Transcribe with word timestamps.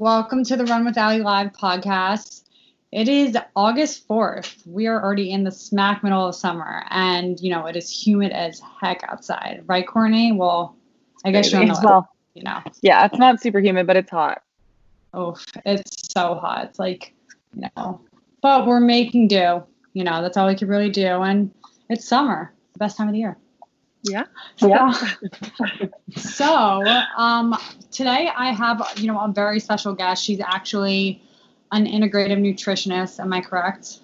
welcome 0.00 0.42
to 0.42 0.56
the 0.56 0.64
Run 0.64 0.84
with 0.84 0.98
Allie 0.98 1.20
Live 1.20 1.52
podcast. 1.52 2.42
It 2.90 3.08
is 3.08 3.38
August 3.54 4.08
4th. 4.08 4.66
We 4.66 4.88
are 4.88 5.00
already 5.00 5.30
in 5.30 5.44
the 5.44 5.52
smack 5.52 6.02
middle 6.02 6.26
of 6.26 6.34
summer, 6.34 6.84
and 6.90 7.38
you 7.38 7.48
know, 7.48 7.66
it 7.66 7.76
is 7.76 7.88
humid 7.88 8.32
as 8.32 8.60
heck 8.80 9.04
outside. 9.04 9.62
Right, 9.66 9.86
Courtney? 9.86 10.32
Well, 10.32 10.76
I 11.24 11.30
guess 11.30 11.52
you're 11.52 11.60
on 11.60 11.68
the 11.68 11.80
well, 11.84 12.08
you 12.34 12.42
know. 12.42 12.60
Yeah, 12.82 13.04
it's 13.04 13.16
not 13.16 13.40
super 13.40 13.60
humid, 13.60 13.86
but 13.86 13.96
it's 13.96 14.10
hot. 14.10 14.42
Oh, 15.12 15.36
it's 15.64 16.12
so 16.12 16.34
hot. 16.34 16.64
It's 16.70 16.80
like, 16.80 17.14
you 17.54 17.68
know, 17.76 18.00
but 18.42 18.66
we're 18.66 18.80
making 18.80 19.28
do. 19.28 19.62
You 19.92 20.02
know, 20.02 20.22
that's 20.22 20.36
all 20.36 20.48
we 20.48 20.56
can 20.56 20.66
really 20.66 20.90
do. 20.90 21.22
And 21.22 21.52
it's 21.88 22.04
summer, 22.04 22.52
the 22.72 22.80
best 22.80 22.96
time 22.96 23.06
of 23.06 23.12
the 23.12 23.20
year. 23.20 23.38
Yeah. 24.04 24.24
Yeah. 24.58 24.92
so 26.16 26.84
um, 27.16 27.56
today 27.90 28.30
I 28.36 28.52
have, 28.52 28.86
you 28.96 29.06
know, 29.06 29.18
a 29.18 29.32
very 29.32 29.58
special 29.60 29.94
guest. 29.94 30.22
She's 30.22 30.40
actually 30.40 31.22
an 31.72 31.86
integrative 31.86 32.38
nutritionist. 32.38 33.18
Am 33.18 33.32
I 33.32 33.40
correct? 33.40 34.00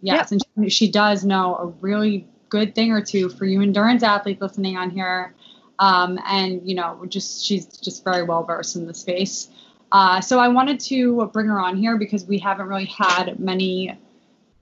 Yes. 0.00 0.32
Yep. 0.32 0.42
And 0.56 0.70
she, 0.70 0.86
she, 0.86 0.90
does 0.90 1.24
know 1.24 1.56
a 1.56 1.66
really 1.66 2.26
good 2.48 2.74
thing 2.74 2.92
or 2.92 3.02
two 3.02 3.28
for 3.28 3.44
you 3.44 3.60
endurance 3.60 4.02
athletes 4.02 4.40
listening 4.40 4.76
on 4.76 4.90
here. 4.90 5.34
Um, 5.78 6.18
and, 6.26 6.66
you 6.68 6.74
know, 6.74 7.04
just 7.08 7.44
she's 7.44 7.66
just 7.66 8.04
very 8.04 8.22
well 8.22 8.44
versed 8.44 8.76
in 8.76 8.86
the 8.86 8.94
space. 8.94 9.48
Uh, 9.90 10.20
so 10.22 10.38
I 10.38 10.48
wanted 10.48 10.80
to 10.80 11.26
bring 11.32 11.46
her 11.48 11.60
on 11.60 11.76
here 11.76 11.98
because 11.98 12.24
we 12.24 12.38
haven't 12.38 12.66
really 12.66 12.86
had 12.86 13.38
many 13.38 13.98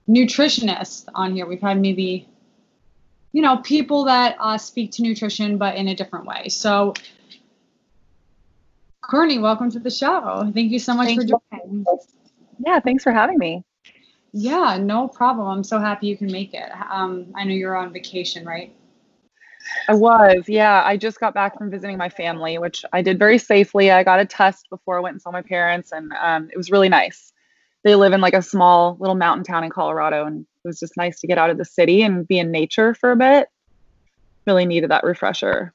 nutritionists 0.09 1.05
on 1.15 1.33
here. 1.33 1.45
We've 1.45 1.61
had 1.61 1.79
maybe 1.79 2.27
you 3.33 3.41
know, 3.41 3.57
people 3.57 4.05
that 4.05 4.35
uh, 4.39 4.57
speak 4.57 4.91
to 4.93 5.03
nutrition, 5.03 5.57
but 5.57 5.75
in 5.75 5.87
a 5.87 5.95
different 5.95 6.25
way. 6.25 6.49
So, 6.49 6.93
Courtney, 9.01 9.39
welcome 9.39 9.71
to 9.71 9.79
the 9.79 9.89
show. 9.89 10.51
Thank 10.53 10.71
you 10.71 10.79
so 10.79 10.93
much 10.93 11.07
Thank 11.07 11.21
for 11.21 11.39
joining. 11.51 11.85
Yeah, 12.65 12.79
thanks 12.79 13.03
for 13.03 13.11
having 13.11 13.37
me. 13.37 13.63
Yeah, 14.33 14.77
no 14.79 15.07
problem. 15.07 15.47
I'm 15.47 15.63
so 15.63 15.79
happy 15.79 16.07
you 16.07 16.17
can 16.17 16.31
make 16.31 16.53
it. 16.53 16.69
Um, 16.89 17.27
I 17.35 17.43
know 17.43 17.53
you're 17.53 17.75
on 17.75 17.91
vacation, 17.91 18.45
right? 18.45 18.73
I 19.87 19.93
was, 19.93 20.43
yeah. 20.47 20.81
I 20.85 20.97
just 20.97 21.19
got 21.19 21.33
back 21.33 21.57
from 21.57 21.69
visiting 21.69 21.97
my 21.97 22.09
family, 22.09 22.57
which 22.57 22.83
I 22.93 23.01
did 23.01 23.19
very 23.19 23.37
safely. 23.37 23.91
I 23.91 24.03
got 24.03 24.19
a 24.19 24.25
test 24.25 24.69
before 24.69 24.97
I 24.97 25.01
went 25.01 25.15
and 25.15 25.21
saw 25.21 25.31
my 25.31 25.41
parents, 25.41 25.91
and 25.91 26.13
um, 26.21 26.49
it 26.51 26.57
was 26.57 26.71
really 26.71 26.89
nice. 26.89 27.33
They 27.83 27.95
live 27.95 28.13
in 28.13 28.21
like 28.21 28.33
a 28.33 28.41
small 28.41 28.97
little 28.99 29.15
mountain 29.15 29.43
town 29.43 29.63
in 29.63 29.69
Colorado, 29.69 30.25
and 30.25 30.45
it 30.63 30.67
was 30.67 30.79
just 30.79 30.97
nice 30.97 31.19
to 31.21 31.27
get 31.27 31.37
out 31.37 31.49
of 31.49 31.57
the 31.57 31.65
city 31.65 32.01
and 32.01 32.27
be 32.27 32.39
in 32.39 32.51
nature 32.51 32.93
for 32.93 33.11
a 33.11 33.15
bit. 33.15 33.47
Really 34.45 34.65
needed 34.65 34.91
that 34.91 35.03
refresher. 35.03 35.73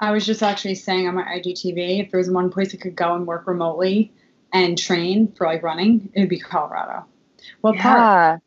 I 0.00 0.12
was 0.12 0.24
just 0.24 0.42
actually 0.42 0.76
saying 0.76 1.08
on 1.08 1.16
my 1.16 1.24
IGTV, 1.24 2.04
if 2.04 2.10
there 2.10 2.18
was 2.18 2.30
one 2.30 2.50
place 2.50 2.72
I 2.74 2.78
could 2.78 2.94
go 2.94 3.14
and 3.14 3.26
work 3.26 3.46
remotely 3.46 4.12
and 4.52 4.78
train 4.78 5.32
for 5.32 5.46
like 5.46 5.62
running, 5.62 6.10
it 6.14 6.20
would 6.20 6.28
be 6.28 6.38
Colorado. 6.38 7.04
What 7.60 7.76
yeah. 7.76 7.82
part? 7.82 8.40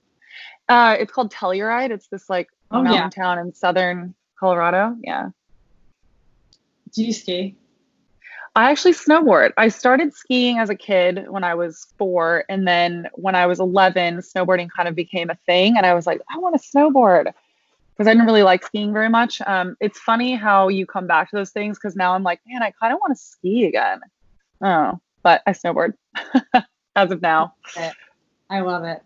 Uh, 0.70 0.96
it's 1.02 1.12
called 1.12 1.34
Telluride. 1.34 1.92
It's 1.92 2.08
this 2.08 2.30
like 2.30 2.48
oh, 2.72 2.82
mountain 2.82 3.12
yeah. 3.16 3.24
town 3.24 3.40
in 3.40 3.54
southern 3.54 4.16
Colorado. 4.40 4.96
Yeah. 5.02 5.30
Do 6.94 7.04
you 7.04 7.12
ski? 7.12 7.58
I 8.56 8.70
actually 8.70 8.94
snowboard. 8.94 9.52
I 9.58 9.70
started 9.70 10.14
skiing 10.14 10.60
as 10.60 10.70
a 10.70 10.76
kid 10.76 11.26
when 11.30 11.44
I 11.44 11.56
was 11.56 11.88
four. 11.98 12.44
And 12.50 12.68
then 12.68 13.08
when 13.14 13.34
I 13.34 13.46
was 13.46 13.62
11, 13.62 14.18
snowboarding 14.18 14.70
kind 14.76 14.90
of 14.90 14.96
became 14.96 15.30
a 15.30 15.38
thing. 15.46 15.78
And 15.78 15.86
I 15.86 15.94
was 15.94 16.06
like, 16.06 16.22
I 16.34 16.38
want 16.38 16.62
to 16.62 16.68
snowboard 16.68 17.32
because 18.02 18.08
I 18.08 18.14
didn't 18.14 18.26
really 18.26 18.44
like 18.44 18.66
skiing 18.66 18.92
very 18.92 19.08
much. 19.08 19.42
Um, 19.48 19.78
it's 19.80 20.00
funny 20.00 20.36
how 20.36 20.68
you 20.68 20.86
come 20.86 21.08
back 21.08 21.30
to 21.30 21.36
those 21.38 21.52
things 21.52 21.78
because 21.78 21.96
now 21.96 22.14
I'm 22.14 22.24
like, 22.24 22.42
man, 22.46 22.62
I 22.62 22.72
kind 22.72 22.94
of 22.94 23.00
want 23.00 23.16
to 23.16 23.24
ski 23.24 23.66
again. 23.66 24.02
Oh, 24.62 25.00
but 25.24 25.42
I 25.48 25.52
snowboard 25.52 25.94
as 26.96 27.12
of 27.12 27.22
now. 27.22 27.54
I 28.50 28.60
love 28.60 28.84
it. 28.84 29.02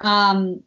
Um, 0.00 0.62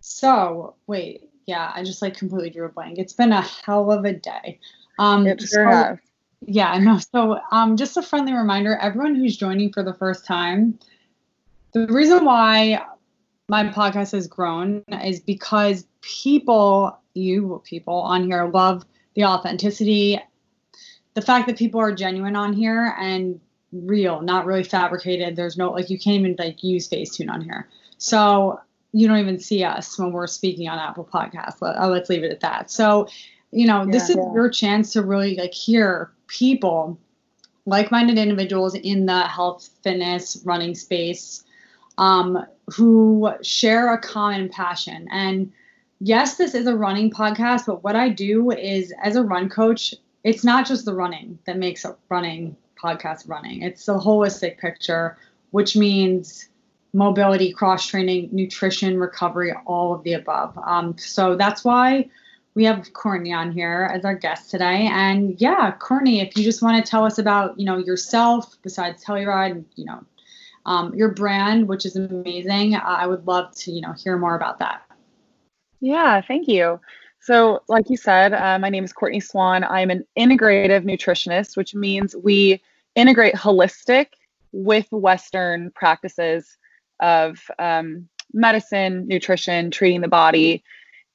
so 0.00 0.74
wait, 0.88 1.30
yeah, 1.46 1.70
I 1.72 1.84
just 1.84 2.02
like 2.02 2.16
completely 2.16 2.50
drew 2.50 2.66
a 2.66 2.68
blank. 2.68 2.98
It's 2.98 3.12
been 3.12 3.32
a 3.32 3.42
hell 3.42 3.92
of 3.92 4.04
a 4.04 4.12
day. 4.12 4.58
Um, 5.00 5.26
it 5.26 5.40
sure 5.40 5.72
so, 5.72 5.98
Yeah, 6.46 6.70
I 6.70 6.78
know. 6.78 6.98
So, 6.98 7.40
um, 7.50 7.76
just 7.76 7.96
a 7.96 8.02
friendly 8.02 8.32
reminder 8.32 8.76
everyone 8.76 9.14
who's 9.14 9.36
joining 9.36 9.72
for 9.72 9.82
the 9.82 9.94
first 9.94 10.26
time, 10.26 10.78
the 11.72 11.86
reason 11.86 12.24
why 12.24 12.84
my 13.48 13.64
podcast 13.64 14.12
has 14.12 14.26
grown 14.26 14.84
is 15.04 15.20
because 15.20 15.86
people, 16.02 16.98
you 17.14 17.62
people 17.64 17.94
on 17.94 18.24
here, 18.24 18.44
love 18.44 18.84
the 19.14 19.24
authenticity, 19.24 20.20
the 21.14 21.22
fact 21.22 21.46
that 21.46 21.56
people 21.56 21.80
are 21.80 21.92
genuine 21.92 22.36
on 22.36 22.52
here 22.52 22.94
and 22.98 23.40
real, 23.72 24.20
not 24.20 24.46
really 24.46 24.64
fabricated. 24.64 25.34
There's 25.34 25.56
no, 25.56 25.72
like, 25.72 25.90
you 25.90 25.98
can't 25.98 26.20
even 26.20 26.36
like 26.38 26.62
use 26.62 26.88
Facetune 26.88 27.30
on 27.30 27.40
here. 27.40 27.68
So, 27.98 28.60
you 28.92 29.06
don't 29.06 29.18
even 29.18 29.38
see 29.38 29.62
us 29.62 29.98
when 29.98 30.12
we're 30.12 30.26
speaking 30.26 30.68
on 30.68 30.78
Apple 30.78 31.08
Podcasts. 31.10 31.56
Let, 31.60 31.76
uh, 31.76 31.88
let's 31.88 32.10
leave 32.10 32.24
it 32.24 32.32
at 32.32 32.40
that. 32.40 32.70
So, 32.70 33.08
you 33.52 33.66
know 33.66 33.84
yeah, 33.84 33.90
this 33.92 34.10
is 34.10 34.16
yeah. 34.16 34.32
your 34.34 34.48
chance 34.48 34.92
to 34.92 35.02
really 35.02 35.36
like 35.36 35.54
hear 35.54 36.10
people 36.26 36.98
like-minded 37.66 38.18
individuals 38.18 38.74
in 38.74 39.06
the 39.06 39.22
health 39.22 39.68
fitness 39.82 40.40
running 40.44 40.74
space 40.74 41.44
um, 41.98 42.44
who 42.68 43.30
share 43.42 43.92
a 43.92 43.98
common 43.98 44.48
passion. 44.48 45.06
And 45.10 45.52
yes 46.00 46.36
this 46.36 46.54
is 46.54 46.66
a 46.66 46.74
running 46.74 47.10
podcast 47.10 47.66
but 47.66 47.84
what 47.84 47.94
i 47.94 48.08
do 48.08 48.50
is 48.50 48.90
as 49.02 49.16
a 49.16 49.22
run 49.22 49.50
coach 49.50 49.94
it's 50.24 50.42
not 50.42 50.66
just 50.66 50.86
the 50.86 50.94
running 50.94 51.38
that 51.44 51.58
makes 51.58 51.84
a 51.84 51.96
running 52.08 52.56
podcast 52.80 53.28
running. 53.28 53.62
It's 53.62 53.86
the 53.86 53.98
holistic 53.98 54.58
picture 54.58 55.16
which 55.50 55.76
means 55.76 56.48
mobility 56.92 57.52
cross 57.52 57.86
training 57.86 58.28
nutrition 58.32 58.98
recovery 58.98 59.52
all 59.66 59.92
of 59.92 60.04
the 60.04 60.12
above. 60.12 60.56
Um, 60.64 60.96
so 60.96 61.36
that's 61.36 61.64
why 61.64 62.08
we 62.54 62.64
have 62.64 62.92
Courtney 62.92 63.32
on 63.32 63.52
here 63.52 63.88
as 63.92 64.04
our 64.04 64.14
guest 64.14 64.50
today. 64.50 64.88
And 64.90 65.40
yeah, 65.40 65.72
Courtney, 65.78 66.20
if 66.20 66.36
you 66.36 66.42
just 66.42 66.62
want 66.62 66.84
to 66.84 66.90
tell 66.90 67.04
us 67.04 67.18
about, 67.18 67.58
you 67.58 67.64
know, 67.64 67.78
yourself 67.78 68.56
besides 68.62 69.04
Telluride, 69.04 69.64
you 69.76 69.84
know, 69.84 70.04
um, 70.66 70.94
your 70.94 71.10
brand, 71.10 71.68
which 71.68 71.86
is 71.86 71.96
amazing. 71.96 72.74
Uh, 72.74 72.82
I 72.84 73.06
would 73.06 73.26
love 73.26 73.54
to, 73.56 73.72
you 73.72 73.80
know, 73.80 73.92
hear 73.92 74.18
more 74.18 74.34
about 74.34 74.58
that. 74.58 74.82
Yeah, 75.80 76.20
thank 76.20 76.48
you. 76.48 76.80
So, 77.20 77.62
like 77.68 77.88
you 77.88 77.96
said, 77.96 78.32
uh, 78.32 78.58
my 78.58 78.68
name 78.68 78.84
is 78.84 78.92
Courtney 78.92 79.20
Swan. 79.20 79.62
I'm 79.64 79.90
an 79.90 80.04
integrative 80.18 80.84
nutritionist, 80.84 81.56
which 81.56 81.74
means 81.74 82.16
we 82.16 82.62
integrate 82.94 83.34
holistic 83.34 84.06
with 84.52 84.86
Western 84.90 85.70
practices 85.72 86.56
of 87.00 87.38
um, 87.58 88.08
medicine, 88.32 89.06
nutrition, 89.06 89.70
treating 89.70 90.00
the 90.00 90.08
body 90.08 90.64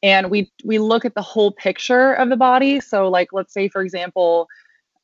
and 0.06 0.30
we 0.30 0.52
we 0.64 0.78
look 0.78 1.04
at 1.04 1.16
the 1.16 1.22
whole 1.22 1.52
picture 1.52 2.14
of 2.14 2.30
the 2.30 2.38
body. 2.38 2.80
So 2.80 3.10
like 3.10 3.34
let's 3.34 3.52
say 3.52 3.68
for 3.68 3.82
example 3.82 4.48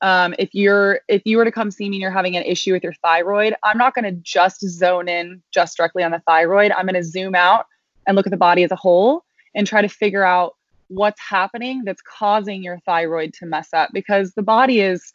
um, 0.01 0.33
if 0.39 0.53
you're 0.53 1.01
if 1.07 1.24
you 1.25 1.38
were 1.38 1.45
to 1.45 1.51
come 1.51 1.71
see 1.71 1.89
me 1.89 1.98
and 1.98 2.01
you're 2.01 2.12
having 2.12 2.38
an 2.38 2.44
issue 2.44 2.74
with 2.74 2.83
your 2.83 2.94
thyroid 3.03 3.53
i'm 3.62 3.77
not 3.77 3.94
going 3.94 4.06
to 4.06 4.19
just 4.24 4.62
zone 4.62 5.07
in 5.07 5.42
just 5.51 5.77
directly 5.77 6.03
on 6.03 6.12
the 6.12 6.21
thyroid. 6.25 6.71
I'm 6.71 6.86
going 6.86 6.95
to 6.95 7.03
zoom 7.03 7.36
out 7.36 7.65
and 8.07 8.15
look 8.15 8.27
at 8.27 8.31
the 8.31 8.38
body 8.38 8.63
as 8.63 8.71
a 8.71 8.75
whole 8.75 9.24
and 9.56 9.68
try 9.68 9.81
to 9.81 9.89
figure 9.89 10.24
out 10.24 10.56
what's 10.88 11.21
happening 11.21 11.83
that's 11.86 12.01
causing 12.01 12.62
your 12.62 12.80
thyroid 12.80 13.33
to 13.33 13.45
mess 13.45 13.69
up 13.74 13.89
because 13.94 14.33
the 14.33 14.44
body 14.44 14.81
is 14.81 15.12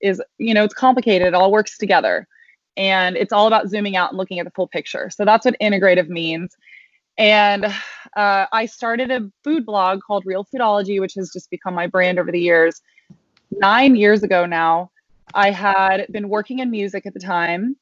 is 0.00 0.22
you 0.38 0.54
know 0.54 0.64
it's 0.64 0.74
complicated. 0.74 1.28
It 1.28 1.34
all 1.34 1.52
works 1.52 1.78
together. 1.78 2.26
And 2.76 3.16
it's 3.16 3.32
all 3.32 3.46
about 3.46 3.68
zooming 3.68 3.96
out 3.96 4.10
and 4.10 4.18
looking 4.18 4.38
at 4.38 4.44
the 4.44 4.52
full 4.52 4.68
picture. 4.68 5.10
So 5.10 5.24
that's 5.24 5.44
what 5.44 5.56
integrative 5.60 6.08
means 6.08 6.56
and 7.18 7.66
uh, 8.16 8.46
I 8.52 8.66
started 8.66 9.10
a 9.10 9.30
food 9.44 9.66
blog 9.66 10.00
called 10.00 10.26
Real 10.26 10.44
Foodology, 10.44 11.00
which 11.00 11.14
has 11.14 11.30
just 11.30 11.50
become 11.50 11.74
my 11.74 11.86
brand 11.86 12.18
over 12.18 12.32
the 12.32 12.40
years. 12.40 12.82
Nine 13.50 13.96
years 13.96 14.22
ago 14.22 14.46
now, 14.46 14.90
I 15.34 15.50
had 15.50 16.06
been 16.10 16.28
working 16.28 16.60
in 16.60 16.70
music 16.70 17.06
at 17.06 17.14
the 17.14 17.20
time, 17.20 17.76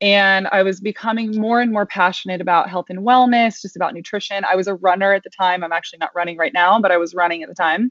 and 0.00 0.46
I 0.48 0.62
was 0.62 0.80
becoming 0.80 1.38
more 1.38 1.60
and 1.60 1.72
more 1.72 1.86
passionate 1.86 2.40
about 2.40 2.68
health 2.68 2.86
and 2.90 3.00
wellness, 3.00 3.60
just 3.60 3.76
about 3.76 3.94
nutrition. 3.94 4.44
I 4.44 4.54
was 4.54 4.66
a 4.66 4.74
runner 4.74 5.12
at 5.12 5.24
the 5.24 5.30
time. 5.30 5.64
I'm 5.64 5.72
actually 5.72 5.98
not 5.98 6.14
running 6.14 6.36
right 6.36 6.52
now, 6.52 6.80
but 6.80 6.92
I 6.92 6.96
was 6.96 7.14
running 7.14 7.42
at 7.42 7.48
the 7.48 7.54
time. 7.54 7.90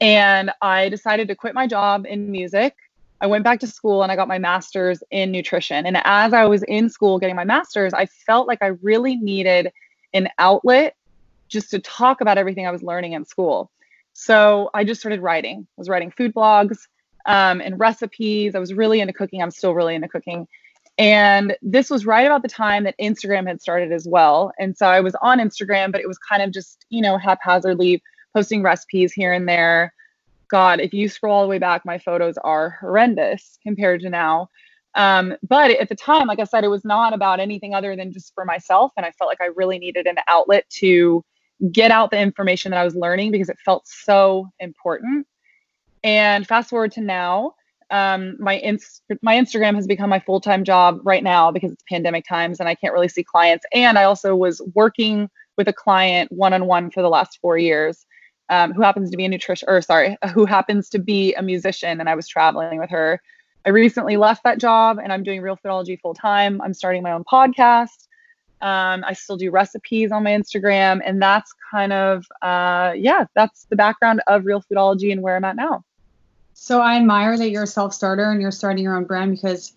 And 0.00 0.50
I 0.60 0.88
decided 0.88 1.28
to 1.28 1.34
quit 1.34 1.54
my 1.54 1.66
job 1.66 2.04
in 2.06 2.30
music. 2.30 2.74
I 3.20 3.26
went 3.26 3.44
back 3.44 3.60
to 3.60 3.66
school 3.66 4.02
and 4.02 4.12
I 4.12 4.16
got 4.16 4.28
my 4.28 4.38
master's 4.38 5.02
in 5.10 5.32
nutrition. 5.32 5.86
And 5.86 5.98
as 6.04 6.34
I 6.34 6.44
was 6.44 6.62
in 6.64 6.90
school 6.90 7.18
getting 7.18 7.36
my 7.36 7.44
master's, 7.44 7.94
I 7.94 8.04
felt 8.06 8.48
like 8.48 8.58
I 8.60 8.72
really 8.82 9.16
needed– 9.16 9.72
an 10.16 10.28
outlet 10.38 10.96
just 11.48 11.70
to 11.70 11.78
talk 11.78 12.20
about 12.20 12.38
everything 12.38 12.66
I 12.66 12.70
was 12.70 12.82
learning 12.82 13.12
in 13.12 13.24
school. 13.24 13.70
So 14.12 14.70
I 14.74 14.84
just 14.84 15.00
started 15.00 15.20
writing. 15.20 15.66
I 15.68 15.80
was 15.80 15.88
writing 15.88 16.10
food 16.10 16.34
blogs 16.34 16.78
um, 17.26 17.60
and 17.60 17.78
recipes. 17.78 18.54
I 18.54 18.58
was 18.58 18.72
really 18.72 19.00
into 19.00 19.12
cooking. 19.12 19.42
I'm 19.42 19.50
still 19.50 19.74
really 19.74 19.94
into 19.94 20.08
cooking. 20.08 20.48
And 20.98 21.54
this 21.60 21.90
was 21.90 22.06
right 22.06 22.24
about 22.24 22.42
the 22.42 22.48
time 22.48 22.84
that 22.84 22.94
Instagram 22.98 23.46
had 23.46 23.60
started 23.60 23.92
as 23.92 24.06
well. 24.08 24.52
And 24.58 24.76
so 24.76 24.86
I 24.86 25.00
was 25.00 25.14
on 25.20 25.38
Instagram, 25.38 25.92
but 25.92 26.00
it 26.00 26.08
was 26.08 26.18
kind 26.18 26.42
of 26.42 26.50
just, 26.52 26.86
you 26.88 27.02
know, 27.02 27.18
haphazardly 27.18 28.02
posting 28.34 28.62
recipes 28.62 29.12
here 29.12 29.34
and 29.34 29.46
there. 29.46 29.92
God, 30.48 30.80
if 30.80 30.94
you 30.94 31.08
scroll 31.08 31.36
all 31.36 31.42
the 31.42 31.48
way 31.48 31.58
back, 31.58 31.84
my 31.84 31.98
photos 31.98 32.38
are 32.38 32.78
horrendous 32.80 33.58
compared 33.62 34.00
to 34.00 34.10
now. 34.10 34.48
Um, 34.96 35.34
but 35.46 35.70
at 35.70 35.88
the 35.88 35.94
time, 35.94 36.26
like 36.26 36.40
I 36.40 36.44
said, 36.44 36.64
it 36.64 36.68
was 36.68 36.84
not 36.84 37.12
about 37.12 37.38
anything 37.38 37.74
other 37.74 37.94
than 37.94 38.12
just 38.12 38.32
for 38.34 38.44
myself. 38.44 38.92
And 38.96 39.04
I 39.04 39.12
felt 39.12 39.28
like 39.28 39.42
I 39.42 39.50
really 39.54 39.78
needed 39.78 40.06
an 40.06 40.16
outlet 40.26 40.64
to 40.78 41.22
get 41.70 41.90
out 41.90 42.10
the 42.10 42.18
information 42.18 42.70
that 42.70 42.80
I 42.80 42.84
was 42.84 42.96
learning 42.96 43.30
because 43.30 43.50
it 43.50 43.58
felt 43.64 43.86
so 43.86 44.48
important. 44.58 45.26
And 46.02 46.46
fast 46.46 46.70
forward 46.70 46.92
to 46.92 47.02
now, 47.02 47.54
um, 47.90 48.36
my 48.40 48.54
inst- 48.54 49.02
my 49.22 49.36
Instagram 49.36 49.74
has 49.74 49.86
become 49.86 50.10
my 50.10 50.18
full 50.18 50.40
time 50.40 50.64
job 50.64 51.00
right 51.04 51.22
now 51.22 51.52
because 51.52 51.72
it's 51.72 51.84
pandemic 51.88 52.24
times 52.26 52.58
and 52.58 52.68
I 52.68 52.74
can't 52.74 52.92
really 52.92 53.08
see 53.08 53.22
clients. 53.22 53.64
And 53.72 53.98
I 53.98 54.04
also 54.04 54.34
was 54.34 54.60
working 54.74 55.28
with 55.56 55.68
a 55.68 55.72
client 55.72 56.32
one 56.32 56.52
on 56.52 56.66
one 56.66 56.90
for 56.90 57.02
the 57.02 57.08
last 57.08 57.38
four 57.40 57.58
years, 57.58 58.04
um, 58.48 58.72
who 58.72 58.82
happens 58.82 59.10
to 59.10 59.16
be 59.16 59.24
a 59.24 59.28
nutrition 59.28 59.68
or 59.68 59.80
sorry, 59.82 60.16
who 60.34 60.46
happens 60.46 60.88
to 60.90 60.98
be 60.98 61.34
a 61.34 61.42
musician, 61.42 62.00
and 62.00 62.08
I 62.08 62.14
was 62.14 62.28
traveling 62.28 62.78
with 62.78 62.90
her. 62.90 63.20
I 63.66 63.70
recently 63.70 64.16
left 64.16 64.44
that 64.44 64.58
job 64.58 64.98
and 65.02 65.12
I'm 65.12 65.24
doing 65.24 65.42
Real 65.42 65.56
Foodology 65.56 66.00
full 66.00 66.14
time. 66.14 66.60
I'm 66.62 66.72
starting 66.72 67.02
my 67.02 67.10
own 67.10 67.24
podcast. 67.24 68.06
Um, 68.62 69.04
I 69.04 69.12
still 69.12 69.36
do 69.36 69.50
recipes 69.50 70.12
on 70.12 70.22
my 70.22 70.30
Instagram, 70.30 71.00
and 71.04 71.20
that's 71.20 71.52
kind 71.70 71.92
of 71.92 72.24
uh, 72.40 72.92
yeah, 72.96 73.26
that's 73.34 73.64
the 73.64 73.76
background 73.76 74.22
of 74.28 74.46
Real 74.46 74.62
Foodology 74.62 75.12
and 75.12 75.20
where 75.20 75.36
I'm 75.36 75.44
at 75.44 75.56
now. 75.56 75.84
So 76.54 76.80
I 76.80 76.96
admire 76.96 77.36
that 77.36 77.50
you're 77.50 77.64
a 77.64 77.66
self 77.66 77.92
starter 77.92 78.30
and 78.30 78.40
you're 78.40 78.52
starting 78.52 78.82
your 78.82 78.96
own 78.96 79.04
brand 79.04 79.32
because 79.32 79.74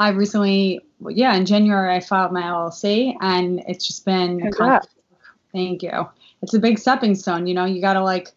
I 0.00 0.08
recently, 0.08 0.80
yeah, 1.08 1.34
in 1.34 1.46
January 1.46 1.94
I 1.94 2.00
filed 2.00 2.32
my 2.32 2.42
LLC 2.42 3.14
and 3.20 3.62
it's 3.68 3.86
just 3.86 4.04
been. 4.04 4.40
Thank 5.52 5.82
you. 5.82 6.08
It's 6.42 6.54
a 6.54 6.58
big 6.58 6.78
stepping 6.78 7.14
stone. 7.14 7.46
You 7.46 7.54
know, 7.54 7.66
you 7.66 7.80
got 7.80 7.92
to 7.92 8.02
like 8.02 8.32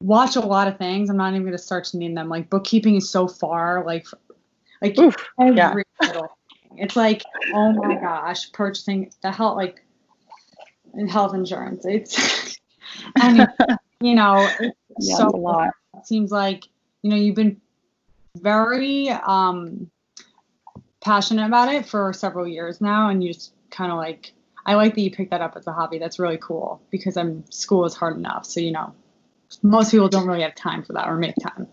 watch 0.00 0.36
a 0.36 0.40
lot 0.40 0.68
of 0.68 0.78
things. 0.78 1.10
I'm 1.10 1.16
not 1.16 1.30
even 1.30 1.42
going 1.42 1.52
to 1.52 1.58
start 1.58 1.84
to 1.86 1.98
name 1.98 2.14
them. 2.14 2.28
Like 2.28 2.50
bookkeeping 2.50 2.96
is 2.96 3.08
so 3.08 3.28
far, 3.28 3.84
like, 3.84 4.06
like 4.82 4.98
Oof, 4.98 5.14
every 5.40 5.56
yeah. 5.56 5.74
little 6.00 6.22
thing. 6.22 6.78
It's 6.78 6.96
like, 6.96 7.22
oh 7.54 7.72
my 7.72 7.96
gosh, 7.96 8.50
purchasing 8.52 9.10
the 9.22 9.30
health, 9.30 9.56
like, 9.56 9.82
and 10.94 11.10
health 11.10 11.34
insurance. 11.34 11.84
It's, 11.84 12.58
and 13.22 13.46
you 14.00 14.14
know, 14.14 14.48
it's 14.60 14.76
Yeah, 15.00 15.16
so 15.16 15.28
a 15.28 15.36
lot. 15.36 15.70
it 15.96 16.06
seems 16.06 16.30
like 16.30 16.64
you 17.02 17.10
know 17.10 17.16
you've 17.16 17.36
been 17.36 17.60
very 18.36 19.08
um 19.08 19.90
passionate 21.00 21.46
about 21.46 21.72
it 21.72 21.86
for 21.86 22.12
several 22.12 22.46
years 22.46 22.80
now 22.80 23.08
and 23.08 23.24
you 23.24 23.32
just 23.32 23.52
kind 23.70 23.90
of 23.90 23.96
like 23.96 24.32
i 24.66 24.74
like 24.74 24.94
that 24.94 25.00
you 25.00 25.10
picked 25.10 25.30
that 25.30 25.40
up 25.40 25.56
as 25.56 25.66
a 25.66 25.72
hobby 25.72 25.98
that's 25.98 26.18
really 26.18 26.38
cool 26.38 26.82
because 26.90 27.16
i'm 27.16 27.44
school 27.50 27.84
is 27.86 27.94
hard 27.94 28.16
enough 28.16 28.44
so 28.44 28.60
you 28.60 28.72
know 28.72 28.92
most 29.62 29.90
people 29.90 30.08
don't 30.08 30.26
really 30.26 30.42
have 30.42 30.54
time 30.54 30.82
for 30.82 30.92
that 30.92 31.08
or 31.08 31.16
make 31.16 31.34
time 31.36 31.66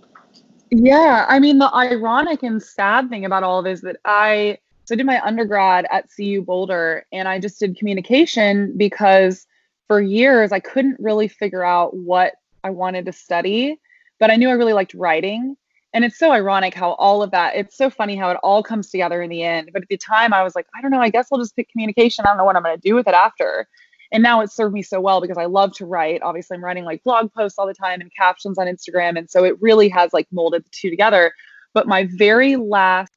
Yeah, 0.70 1.26
I 1.28 1.40
mean 1.40 1.60
the 1.60 1.74
ironic 1.74 2.44
and 2.44 2.62
sad 2.62 3.10
thing 3.10 3.26
about 3.26 3.44
all 3.44 3.60
of 3.60 3.66
this 3.66 3.80
is 3.80 3.84
that 3.84 3.98
I 4.06 4.58
so 4.86 4.96
I 4.96 4.98
did 4.98 5.06
my 5.06 5.22
undergrad 5.22 5.86
at 5.92 6.06
CU 6.16 6.42
Boulder 6.42 7.06
and 7.12 7.28
I 7.28 7.40
just 7.40 7.60
did 7.60 7.78
communication 7.78 8.74
because 8.78 9.46
for 9.88 10.02
years 10.02 10.52
I 10.52 10.60
couldn't 10.60 10.98
really 11.00 11.28
figure 11.28 11.64
out 11.64 11.96
what 11.96 12.36
I 12.64 12.70
wanted 12.70 13.06
to 13.06 13.14
study, 13.14 13.80
but 14.20 14.32
I 14.32 14.36
knew 14.36 14.50
I 14.50 14.54
really 14.54 14.74
liked 14.74 14.94
writing. 14.94 15.58
And 15.94 16.06
it's 16.06 16.20
so 16.20 16.32
ironic 16.32 16.74
how 16.74 16.92
all 16.94 17.24
of 17.24 17.32
that, 17.32 17.56
it's 17.56 17.76
so 17.76 17.90
funny 17.90 18.16
how 18.16 18.30
it 18.30 18.38
all 18.44 18.62
comes 18.62 18.90
together 18.90 19.22
in 19.22 19.30
the 19.30 19.42
end. 19.42 19.72
But 19.74 19.82
at 19.84 19.88
the 19.90 19.98
time 19.98 20.34
I 20.34 20.44
was 20.44 20.54
like, 20.54 20.68
I 20.78 20.82
don't 20.82 20.92
know, 20.92 21.00
I 21.00 21.10
guess 21.10 21.30
I'll 21.32 21.40
just 21.40 21.56
pick 21.56 21.70
communication. 21.70 22.24
I 22.26 22.30
don't 22.30 22.38
know 22.38 22.44
what 22.44 22.56
I'm 22.56 22.64
going 22.64 22.76
to 22.76 22.82
do 22.82 22.94
with 22.94 23.08
it 23.08 23.14
after. 23.14 23.68
And 24.12 24.24
now 24.24 24.42
it's 24.42 24.56
served 24.56 24.74
me 24.74 24.82
so 24.82 25.02
well 25.02 25.22
because 25.22 25.38
I 25.38 25.46
love 25.46 25.74
to 25.78 25.86
write. 25.86 26.22
Obviously, 26.22 26.56
I'm 26.56 26.64
writing 26.64 26.86
like 26.86 27.04
blog 27.04 27.32
posts 27.34 27.60
all 27.60 27.68
the 27.68 27.74
time 27.74 28.02
and 28.02 28.12
captions 28.18 28.58
on 28.58 28.68
Instagram. 28.68 29.18
And 29.18 29.30
so 29.30 29.44
it 29.44 29.62
really 29.62 29.90
has 29.90 30.14
like 30.14 30.28
molded 30.32 30.64
the 30.66 30.70
two 30.72 30.90
together. 30.90 31.34
But 31.74 31.88
my 31.88 32.08
very 32.18 32.56
last 32.56 33.12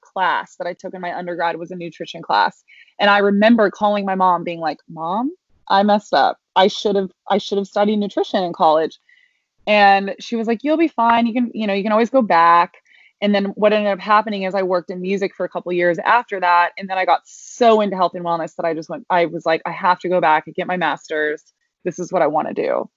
class 0.00 0.56
that 0.56 0.66
I 0.66 0.72
took 0.72 0.94
in 0.94 1.00
my 1.00 1.16
undergrad 1.16 1.56
was 1.56 1.70
a 1.70 1.76
nutrition 1.76 2.22
class. 2.22 2.64
And 2.98 3.10
I 3.10 3.18
remember 3.18 3.70
calling 3.70 4.04
my 4.04 4.14
mom 4.14 4.44
being 4.44 4.60
like, 4.60 4.78
"Mom, 4.88 5.32
I 5.68 5.82
messed 5.82 6.14
up. 6.14 6.38
I 6.54 6.68
should 6.68 6.96
have 6.96 7.10
I 7.30 7.38
should 7.38 7.58
have 7.58 7.66
studied 7.66 7.96
nutrition 7.96 8.42
in 8.42 8.52
college." 8.52 8.98
And 9.66 10.14
she 10.20 10.36
was 10.36 10.46
like, 10.46 10.62
"You'll 10.62 10.76
be 10.76 10.88
fine. 10.88 11.26
You 11.26 11.34
can, 11.34 11.50
you 11.52 11.66
know, 11.66 11.74
you 11.74 11.82
can 11.82 11.92
always 11.92 12.10
go 12.10 12.22
back." 12.22 12.74
And 13.22 13.34
then 13.34 13.46
what 13.46 13.72
ended 13.72 13.92
up 13.92 13.98
happening 14.00 14.42
is 14.42 14.54
I 14.54 14.62
worked 14.62 14.90
in 14.90 15.00
music 15.00 15.34
for 15.34 15.44
a 15.44 15.48
couple 15.48 15.72
years 15.72 15.98
after 15.98 16.38
that. 16.40 16.72
And 16.76 16.88
then 16.88 16.98
I 16.98 17.04
got 17.04 17.22
so 17.24 17.80
into 17.80 17.96
health 17.96 18.14
and 18.14 18.24
wellness 18.24 18.54
that 18.56 18.66
I 18.66 18.74
just 18.74 18.88
went, 18.88 19.06
I 19.08 19.26
was 19.26 19.46
like, 19.46 19.62
I 19.64 19.70
have 19.70 19.98
to 20.00 20.08
go 20.08 20.20
back 20.20 20.46
and 20.46 20.54
get 20.54 20.66
my 20.66 20.76
master's. 20.76 21.42
This 21.84 21.98
is 21.98 22.12
what 22.12 22.22
I 22.22 22.26
want 22.26 22.48
to 22.48 22.54
do. 22.54 22.90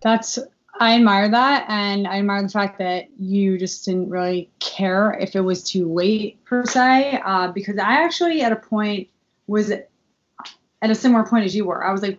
that's 0.00 0.38
i 0.78 0.94
admire 0.94 1.28
that 1.28 1.64
and 1.68 2.06
i 2.06 2.18
admire 2.18 2.42
the 2.42 2.48
fact 2.48 2.78
that 2.78 3.08
you 3.18 3.58
just 3.58 3.84
didn't 3.84 4.08
really 4.08 4.50
care 4.60 5.12
if 5.20 5.34
it 5.34 5.40
was 5.40 5.62
too 5.62 5.92
late 5.92 6.42
per 6.44 6.64
se 6.64 7.20
uh, 7.24 7.48
because 7.52 7.78
i 7.78 8.02
actually 8.04 8.42
at 8.42 8.52
a 8.52 8.56
point 8.56 9.08
was 9.46 9.70
at 9.70 9.88
a 10.82 10.94
similar 10.94 11.24
point 11.24 11.44
as 11.44 11.54
you 11.54 11.64
were 11.64 11.84
i 11.84 11.92
was 11.92 12.02
like 12.02 12.18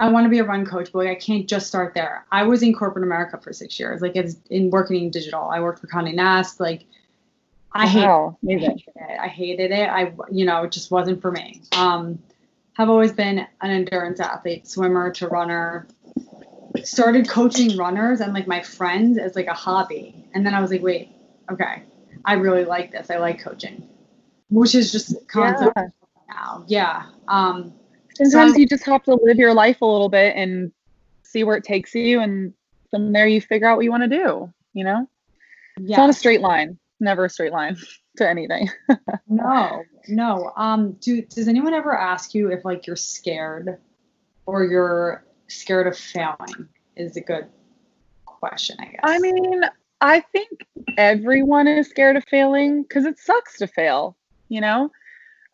i 0.00 0.08
want 0.08 0.24
to 0.24 0.30
be 0.30 0.38
a 0.38 0.44
run 0.44 0.64
coach 0.66 0.90
but 0.92 0.98
like 1.04 1.08
i 1.08 1.14
can't 1.14 1.48
just 1.48 1.66
start 1.66 1.94
there 1.94 2.26
i 2.32 2.42
was 2.42 2.62
in 2.62 2.74
corporate 2.74 3.04
america 3.04 3.38
for 3.42 3.52
six 3.52 3.78
years 3.78 4.00
like 4.00 4.16
it's 4.16 4.36
in 4.50 4.70
working 4.70 5.04
in 5.04 5.10
digital 5.10 5.42
i 5.44 5.60
worked 5.60 5.80
for 5.80 5.86
Condé 5.86 6.14
Nast 6.14 6.60
like 6.60 6.84
i 7.72 7.86
hate 7.86 8.04
Wow, 8.04 8.38
I 8.44 8.52
hated 8.54 8.72
it. 8.96 9.20
I 9.20 9.28
hated 9.28 9.70
it. 9.70 9.88
I, 9.88 10.12
you 10.30 10.44
know, 10.44 10.64
it 10.64 10.72
just 10.72 10.90
wasn't 10.90 11.22
for 11.22 11.30
me. 11.30 11.62
Um, 11.72 12.18
have 12.74 12.88
always 12.88 13.12
been 13.12 13.38
an 13.38 13.70
endurance 13.70 14.18
athlete, 14.20 14.66
swimmer 14.66 15.10
to 15.12 15.28
runner. 15.28 15.86
Started 16.82 17.28
coaching 17.28 17.76
runners 17.76 18.20
and 18.20 18.32
like 18.32 18.46
my 18.46 18.62
friends 18.62 19.18
as 19.18 19.36
like 19.36 19.46
a 19.46 19.54
hobby, 19.54 20.24
and 20.32 20.44
then 20.44 20.54
I 20.54 20.60
was 20.60 20.70
like, 20.70 20.82
wait, 20.82 21.10
okay, 21.50 21.82
I 22.24 22.34
really 22.34 22.64
like 22.64 22.90
this. 22.92 23.10
I 23.10 23.18
like 23.18 23.40
coaching, 23.40 23.86
which 24.48 24.74
is 24.74 24.90
just 24.90 25.28
concept 25.28 25.72
Yeah. 25.76 25.88
now. 26.28 26.64
Yeah. 26.66 27.06
Um, 27.28 27.74
Sometimes 28.16 28.52
So- 28.52 28.58
you 28.58 28.66
just 28.66 28.84
have 28.84 29.02
to 29.04 29.14
live 29.14 29.36
your 29.36 29.54
life 29.54 29.80
a 29.82 29.86
little 29.86 30.08
bit 30.08 30.34
and 30.36 30.72
see 31.22 31.44
where 31.44 31.56
it 31.56 31.64
takes 31.64 31.94
you. 31.94 32.20
And 32.20 32.52
from 32.90 33.12
there, 33.12 33.26
you 33.26 33.40
figure 33.40 33.68
out 33.68 33.76
what 33.76 33.84
you 33.84 33.90
want 33.90 34.02
to 34.02 34.08
do. 34.18 34.52
You 34.74 34.84
know, 34.84 35.08
it's 35.76 35.96
not 35.96 36.10
a 36.10 36.14
straight 36.14 36.40
line, 36.40 36.78
never 37.00 37.24
a 37.26 37.30
straight 37.30 37.52
line 37.52 37.76
to 38.16 38.28
anything. 38.28 38.68
No, 39.28 39.82
no. 40.08 40.52
Um, 40.56 40.92
do 41.00 41.22
does 41.22 41.48
anyone 41.48 41.72
ever 41.72 41.96
ask 41.96 42.34
you 42.34 42.52
if 42.52 42.66
like 42.66 42.86
you're 42.86 42.96
scared 42.96 43.78
or 44.44 44.64
you're 44.64 45.24
scared 45.48 45.86
of 45.86 45.96
failing? 45.96 46.68
Is 46.96 47.16
a 47.16 47.22
good 47.22 47.46
question, 48.26 48.76
I 48.78 48.84
guess. 48.84 49.00
I 49.02 49.18
mean, 49.20 49.62
I 50.02 50.20
think 50.20 50.66
everyone 50.98 51.66
is 51.66 51.88
scared 51.88 52.16
of 52.16 52.24
failing 52.24 52.82
because 52.82 53.06
it 53.06 53.18
sucks 53.18 53.56
to 53.58 53.66
fail, 53.66 54.16
you 54.48 54.60
know? 54.60 54.90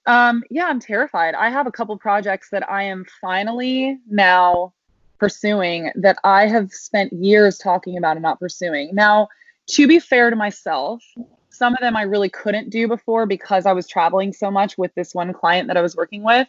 Um, 0.09 0.43
yeah, 0.51 0.67
I'm 0.67 0.81
terrified. 0.81 1.35
I 1.35 1.51
have 1.51 1.67
a 1.67 1.71
couple 1.71 1.97
projects 1.99 2.49
that 2.51 2.69
I 2.69 2.83
am 2.83 3.05
finally 3.21 3.99
now 4.09 4.73
pursuing 5.19 5.93
that 5.97 6.17
I 6.25 6.47
have 6.47 6.73
spent 6.73 7.13
years 7.13 7.59
talking 7.59 7.99
about 7.99 8.17
and 8.17 8.23
not 8.23 8.41
pursuing. 8.41 8.95
Now, 8.95 9.29
to 9.69 9.87
be 9.87 9.99
fair 10.01 10.31
to 10.31 10.37
myself, 10.37 11.05
some 11.51 11.75
of 11.75 11.81
them 11.81 11.95
I 11.95 12.03
really 12.03 12.31
couldn't 12.31 12.71
do 12.71 12.89
before 12.89 13.27
because 13.27 13.67
I 13.67 13.73
was 13.73 13.87
traveling 13.87 14.33
so 14.33 14.51
much 14.51 14.79
with 14.79 14.95
this 14.95 15.15
one 15.15 15.35
client 15.35 15.69
that 15.69 15.77
I 15.77 15.83
was 15.83 15.95
working 15.95 16.23
with. 16.23 16.49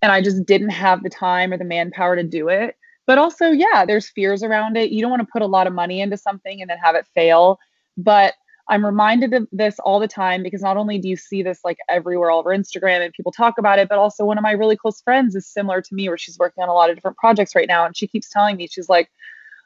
And 0.00 0.12
I 0.12 0.22
just 0.22 0.46
didn't 0.46 0.70
have 0.70 1.02
the 1.02 1.10
time 1.10 1.52
or 1.52 1.58
the 1.58 1.64
manpower 1.64 2.14
to 2.14 2.22
do 2.22 2.48
it 2.48 2.76
but 3.06 3.18
also 3.18 3.50
yeah 3.50 3.84
there's 3.86 4.10
fears 4.10 4.42
around 4.42 4.76
it 4.76 4.90
you 4.90 5.00
don't 5.00 5.10
want 5.10 5.22
to 5.22 5.32
put 5.32 5.42
a 5.42 5.46
lot 5.46 5.66
of 5.66 5.72
money 5.72 6.00
into 6.00 6.16
something 6.16 6.60
and 6.60 6.68
then 6.68 6.76
have 6.76 6.94
it 6.94 7.06
fail 7.14 7.58
but 7.96 8.34
i'm 8.68 8.84
reminded 8.84 9.32
of 9.32 9.46
this 9.52 9.78
all 9.80 9.98
the 10.00 10.08
time 10.08 10.42
because 10.42 10.62
not 10.62 10.76
only 10.76 10.98
do 10.98 11.08
you 11.08 11.16
see 11.16 11.42
this 11.42 11.60
like 11.64 11.78
everywhere 11.88 12.30
all 12.30 12.40
over 12.40 12.50
instagram 12.50 13.04
and 13.04 13.12
people 13.12 13.32
talk 13.32 13.58
about 13.58 13.78
it 13.78 13.88
but 13.88 13.98
also 13.98 14.24
one 14.24 14.38
of 14.38 14.42
my 14.42 14.52
really 14.52 14.76
close 14.76 15.00
friends 15.00 15.34
is 15.34 15.46
similar 15.46 15.80
to 15.80 15.94
me 15.94 16.08
where 16.08 16.18
she's 16.18 16.38
working 16.38 16.62
on 16.62 16.68
a 16.68 16.74
lot 16.74 16.90
of 16.90 16.96
different 16.96 17.16
projects 17.16 17.54
right 17.54 17.68
now 17.68 17.84
and 17.84 17.96
she 17.96 18.06
keeps 18.06 18.28
telling 18.28 18.56
me 18.56 18.66
she's 18.66 18.88
like 18.88 19.10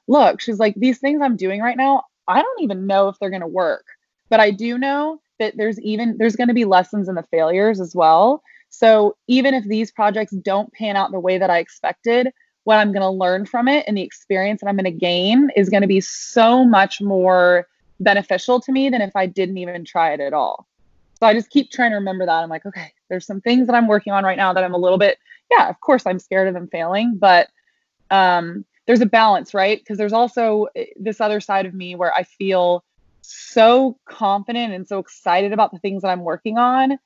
look 0.08 0.40
she's 0.40 0.58
like 0.58 0.74
these 0.76 0.98
things 0.98 1.20
i'm 1.22 1.36
doing 1.36 1.60
right 1.60 1.76
now 1.76 2.02
i 2.28 2.40
don't 2.40 2.62
even 2.62 2.86
know 2.86 3.08
if 3.08 3.18
they're 3.18 3.30
going 3.30 3.40
to 3.40 3.46
work 3.46 3.86
but 4.28 4.40
i 4.40 4.50
do 4.50 4.78
know 4.78 5.20
that 5.40 5.56
there's 5.56 5.80
even 5.80 6.16
there's 6.18 6.36
going 6.36 6.48
to 6.48 6.54
be 6.54 6.64
lessons 6.64 7.08
in 7.08 7.16
the 7.16 7.24
failures 7.24 7.80
as 7.80 7.96
well. 7.96 8.44
So 8.68 9.16
even 9.26 9.54
if 9.54 9.64
these 9.64 9.90
projects 9.90 10.32
don't 10.32 10.72
pan 10.72 10.94
out 10.94 11.10
the 11.10 11.18
way 11.18 11.38
that 11.38 11.50
i 11.50 11.58
expected 11.58 12.28
what 12.64 12.76
I'm 12.76 12.92
going 12.92 13.02
to 13.02 13.10
learn 13.10 13.46
from 13.46 13.66
it 13.66 13.84
and 13.88 13.96
the 13.96 14.02
experience 14.02 14.60
that 14.60 14.68
I'm 14.68 14.76
going 14.76 14.84
to 14.84 14.90
gain 14.92 15.48
is 15.56 15.70
going 15.70 15.80
to 15.80 15.88
be 15.88 16.00
so 16.00 16.62
much 16.64 17.00
more 17.00 17.66
beneficial 18.00 18.60
to 18.60 18.72
me 18.72 18.88
than 18.88 19.02
if 19.02 19.14
I 19.14 19.26
didn't 19.26 19.58
even 19.58 19.84
try 19.84 20.12
it 20.12 20.20
at 20.20 20.32
all. 20.32 20.66
So 21.18 21.26
I 21.26 21.34
just 21.34 21.50
keep 21.50 21.70
trying 21.70 21.90
to 21.90 21.96
remember 21.96 22.24
that. 22.26 22.42
I'm 22.42 22.48
like, 22.48 22.64
okay, 22.64 22.92
there's 23.08 23.26
some 23.26 23.40
things 23.40 23.66
that 23.66 23.76
I'm 23.76 23.86
working 23.86 24.12
on 24.12 24.24
right 24.24 24.38
now 24.38 24.52
that 24.52 24.64
I'm 24.64 24.74
a 24.74 24.78
little 24.78 24.98
bit, 24.98 25.18
yeah, 25.50 25.68
of 25.68 25.78
course 25.80 26.06
I'm 26.06 26.18
scared 26.18 26.48
of 26.48 26.54
them 26.54 26.68
failing, 26.68 27.16
but 27.18 27.48
um, 28.10 28.64
there's 28.86 29.02
a 29.02 29.06
balance, 29.06 29.52
right? 29.52 29.78
Because 29.78 29.98
there's 29.98 30.12
also 30.12 30.66
eh, 30.74 30.86
this 30.96 31.20
other 31.20 31.40
side 31.40 31.66
of 31.66 31.74
me 31.74 31.94
where 31.94 32.14
I 32.14 32.22
feel 32.22 32.84
so 33.22 33.98
confident 34.08 34.72
and 34.72 34.88
so 34.88 34.98
excited 34.98 35.52
about 35.52 35.72
the 35.72 35.78
things 35.78 36.02
that 36.02 36.08
I'm 36.08 36.24
working 36.24 36.58
on 36.58 36.98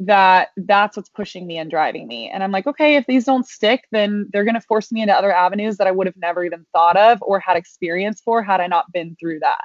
that 0.00 0.48
that's 0.56 0.96
what's 0.96 1.08
pushing 1.08 1.46
me 1.46 1.58
and 1.58 1.70
driving 1.70 2.08
me. 2.08 2.28
And 2.28 2.42
I'm 2.42 2.50
like, 2.50 2.66
okay, 2.66 2.96
if 2.96 3.06
these 3.06 3.24
don't 3.24 3.46
stick, 3.46 3.84
then 3.92 4.28
they're 4.32 4.44
going 4.44 4.54
to 4.54 4.60
force 4.60 4.90
me 4.90 5.02
into 5.02 5.14
other 5.14 5.32
avenues 5.32 5.76
that 5.76 5.86
I 5.86 5.92
would 5.92 6.06
have 6.06 6.16
never 6.16 6.44
even 6.44 6.66
thought 6.72 6.96
of 6.96 7.18
or 7.22 7.38
had 7.38 7.56
experience 7.56 8.20
for 8.20 8.42
had 8.42 8.60
I 8.60 8.66
not 8.66 8.90
been 8.92 9.16
through 9.20 9.40
that. 9.40 9.64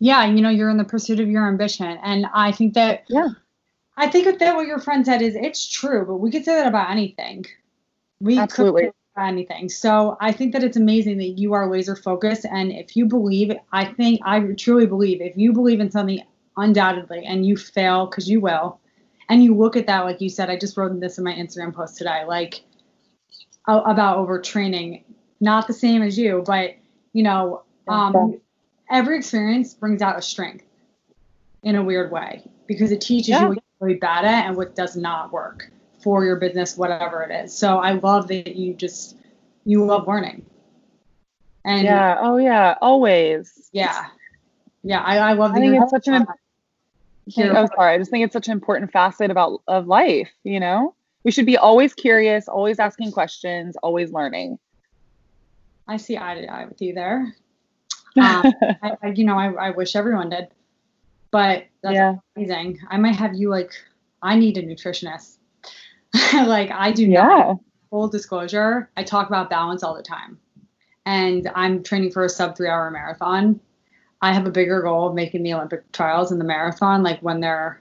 Yeah, 0.00 0.24
you 0.24 0.40
know, 0.40 0.48
you're 0.48 0.70
in 0.70 0.78
the 0.78 0.84
pursuit 0.84 1.20
of 1.20 1.28
your 1.28 1.46
ambition. 1.46 1.98
And 2.02 2.26
I 2.34 2.52
think 2.52 2.74
that 2.74 3.04
Yeah. 3.08 3.28
I 3.96 4.08
think 4.08 4.38
that 4.38 4.56
what 4.56 4.66
your 4.66 4.78
friend 4.78 5.04
said 5.04 5.20
is 5.20 5.36
it's 5.36 5.68
true, 5.68 6.06
but 6.06 6.16
we 6.16 6.30
could 6.30 6.44
say 6.44 6.54
that 6.54 6.66
about 6.66 6.90
anything. 6.90 7.44
We 8.20 8.38
Absolutely. 8.38 8.84
could 8.84 8.88
say 8.88 8.92
that 9.14 9.20
about 9.20 9.28
anything. 9.28 9.68
So 9.68 10.16
I 10.20 10.32
think 10.32 10.54
that 10.54 10.64
it's 10.64 10.78
amazing 10.78 11.18
that 11.18 11.38
you 11.38 11.52
are 11.52 11.70
laser 11.70 11.94
focused. 11.94 12.46
And 12.46 12.72
if 12.72 12.96
you 12.96 13.04
believe, 13.04 13.52
I 13.72 13.84
think 13.84 14.20
I 14.24 14.40
truly 14.56 14.86
believe, 14.86 15.20
if 15.20 15.36
you 15.36 15.52
believe 15.52 15.80
in 15.80 15.90
something 15.90 16.22
undoubtedly 16.56 17.26
and 17.26 17.44
you 17.44 17.58
fail, 17.58 18.06
because 18.06 18.28
you 18.28 18.40
will, 18.40 18.80
and 19.28 19.44
you 19.44 19.54
look 19.54 19.76
at 19.76 19.86
that, 19.86 20.00
like 20.06 20.20
you 20.22 20.30
said, 20.30 20.48
I 20.48 20.58
just 20.58 20.76
wrote 20.78 20.98
this 20.98 21.18
in 21.18 21.24
my 21.24 21.34
Instagram 21.34 21.74
post 21.74 21.98
today, 21.98 22.24
like 22.26 22.62
about 23.68 24.16
overtraining, 24.18 25.04
not 25.40 25.66
the 25.66 25.74
same 25.74 26.02
as 26.02 26.18
you, 26.18 26.42
but 26.46 26.74
you 27.12 27.22
know, 27.22 27.62
um, 27.86 28.40
every 28.90 29.16
experience 29.16 29.74
brings 29.74 30.02
out 30.02 30.18
a 30.18 30.22
strength 30.22 30.64
in 31.62 31.76
a 31.76 31.82
weird 31.82 32.10
way 32.10 32.42
because 32.66 32.90
it 32.90 33.00
teaches 33.00 33.28
Yeah. 33.28 33.42
you 33.42 33.48
what 33.48 33.56
you're 33.56 33.88
really 33.88 33.98
bad 33.98 34.24
at 34.24 34.46
and 34.46 34.56
what 34.56 34.74
does 34.74 34.96
not 34.96 35.32
work 35.32 35.70
for 36.02 36.24
your 36.24 36.36
business, 36.36 36.76
whatever 36.76 37.22
it 37.22 37.30
is. 37.30 37.56
So 37.56 37.78
I 37.78 37.92
love 37.92 38.28
that 38.28 38.56
you 38.56 38.74
just 38.74 39.16
you 39.64 39.84
love 39.84 40.08
learning. 40.08 40.44
And 41.64 41.84
yeah. 41.84 42.16
Oh, 42.20 42.38
yeah. 42.38 42.76
Always. 42.80 43.68
yeah, 43.72 44.06
Yeah, 44.82 45.00
I, 45.02 45.18
I 45.18 45.32
love 45.34 45.52
I 45.52 45.60
think 45.60 45.80
it's 45.80 45.90
such 45.90 46.08
an 46.08 46.26
here. 47.26 47.54
Oh, 47.54 47.66
sorry. 47.76 47.94
I 47.94 47.98
just 47.98 48.10
think 48.10 48.24
it's 48.24 48.32
such 48.32 48.48
an 48.48 48.52
important 48.52 48.90
facet 48.90 49.30
about 49.30 49.60
of 49.68 49.86
life. 49.86 50.30
You 50.44 50.58
know, 50.60 50.94
we 51.22 51.30
should 51.30 51.44
be 51.44 51.58
always 51.58 51.92
curious, 51.92 52.48
always 52.48 52.78
asking 52.78 53.12
questions, 53.12 53.76
always 53.82 54.10
learning. 54.10 54.58
I 55.86 55.98
see 55.98 56.16
eye 56.16 56.36
to 56.40 56.46
eye 56.46 56.64
with 56.64 56.80
you 56.80 56.94
there. 56.94 57.34
Um, 58.18 58.44
I, 58.82 58.96
I, 59.02 59.06
you 59.08 59.24
know, 59.24 59.38
I, 59.38 59.52
I 59.52 59.70
wish 59.70 59.96
everyone 59.96 60.30
did, 60.30 60.48
but 61.30 61.66
that's 61.82 61.94
yeah. 61.94 62.14
amazing. 62.36 62.78
I 62.88 62.96
might 62.96 63.16
have 63.16 63.34
you 63.34 63.50
like, 63.50 63.72
I 64.22 64.36
need 64.36 64.58
a 64.58 64.62
nutritionist. 64.62 65.36
like 66.32 66.70
I 66.70 66.92
do 66.92 67.06
not. 67.08 67.38
Yeah. 67.38 67.54
Full 67.90 68.08
disclosure, 68.08 68.88
I 68.96 69.02
talk 69.02 69.26
about 69.26 69.50
balance 69.50 69.82
all 69.82 69.96
the 69.96 70.02
time, 70.02 70.38
and 71.06 71.50
I'm 71.56 71.82
training 71.82 72.12
for 72.12 72.24
a 72.24 72.28
sub 72.28 72.56
three 72.56 72.68
hour 72.68 72.88
marathon. 72.90 73.58
I 74.22 74.32
have 74.32 74.46
a 74.46 74.50
bigger 74.50 74.82
goal 74.82 75.08
of 75.08 75.14
making 75.14 75.42
the 75.42 75.54
Olympic 75.54 75.90
trials 75.92 76.30
and 76.30 76.40
the 76.40 76.44
marathon, 76.44 77.02
like 77.02 77.18
when 77.20 77.40
they're 77.40 77.80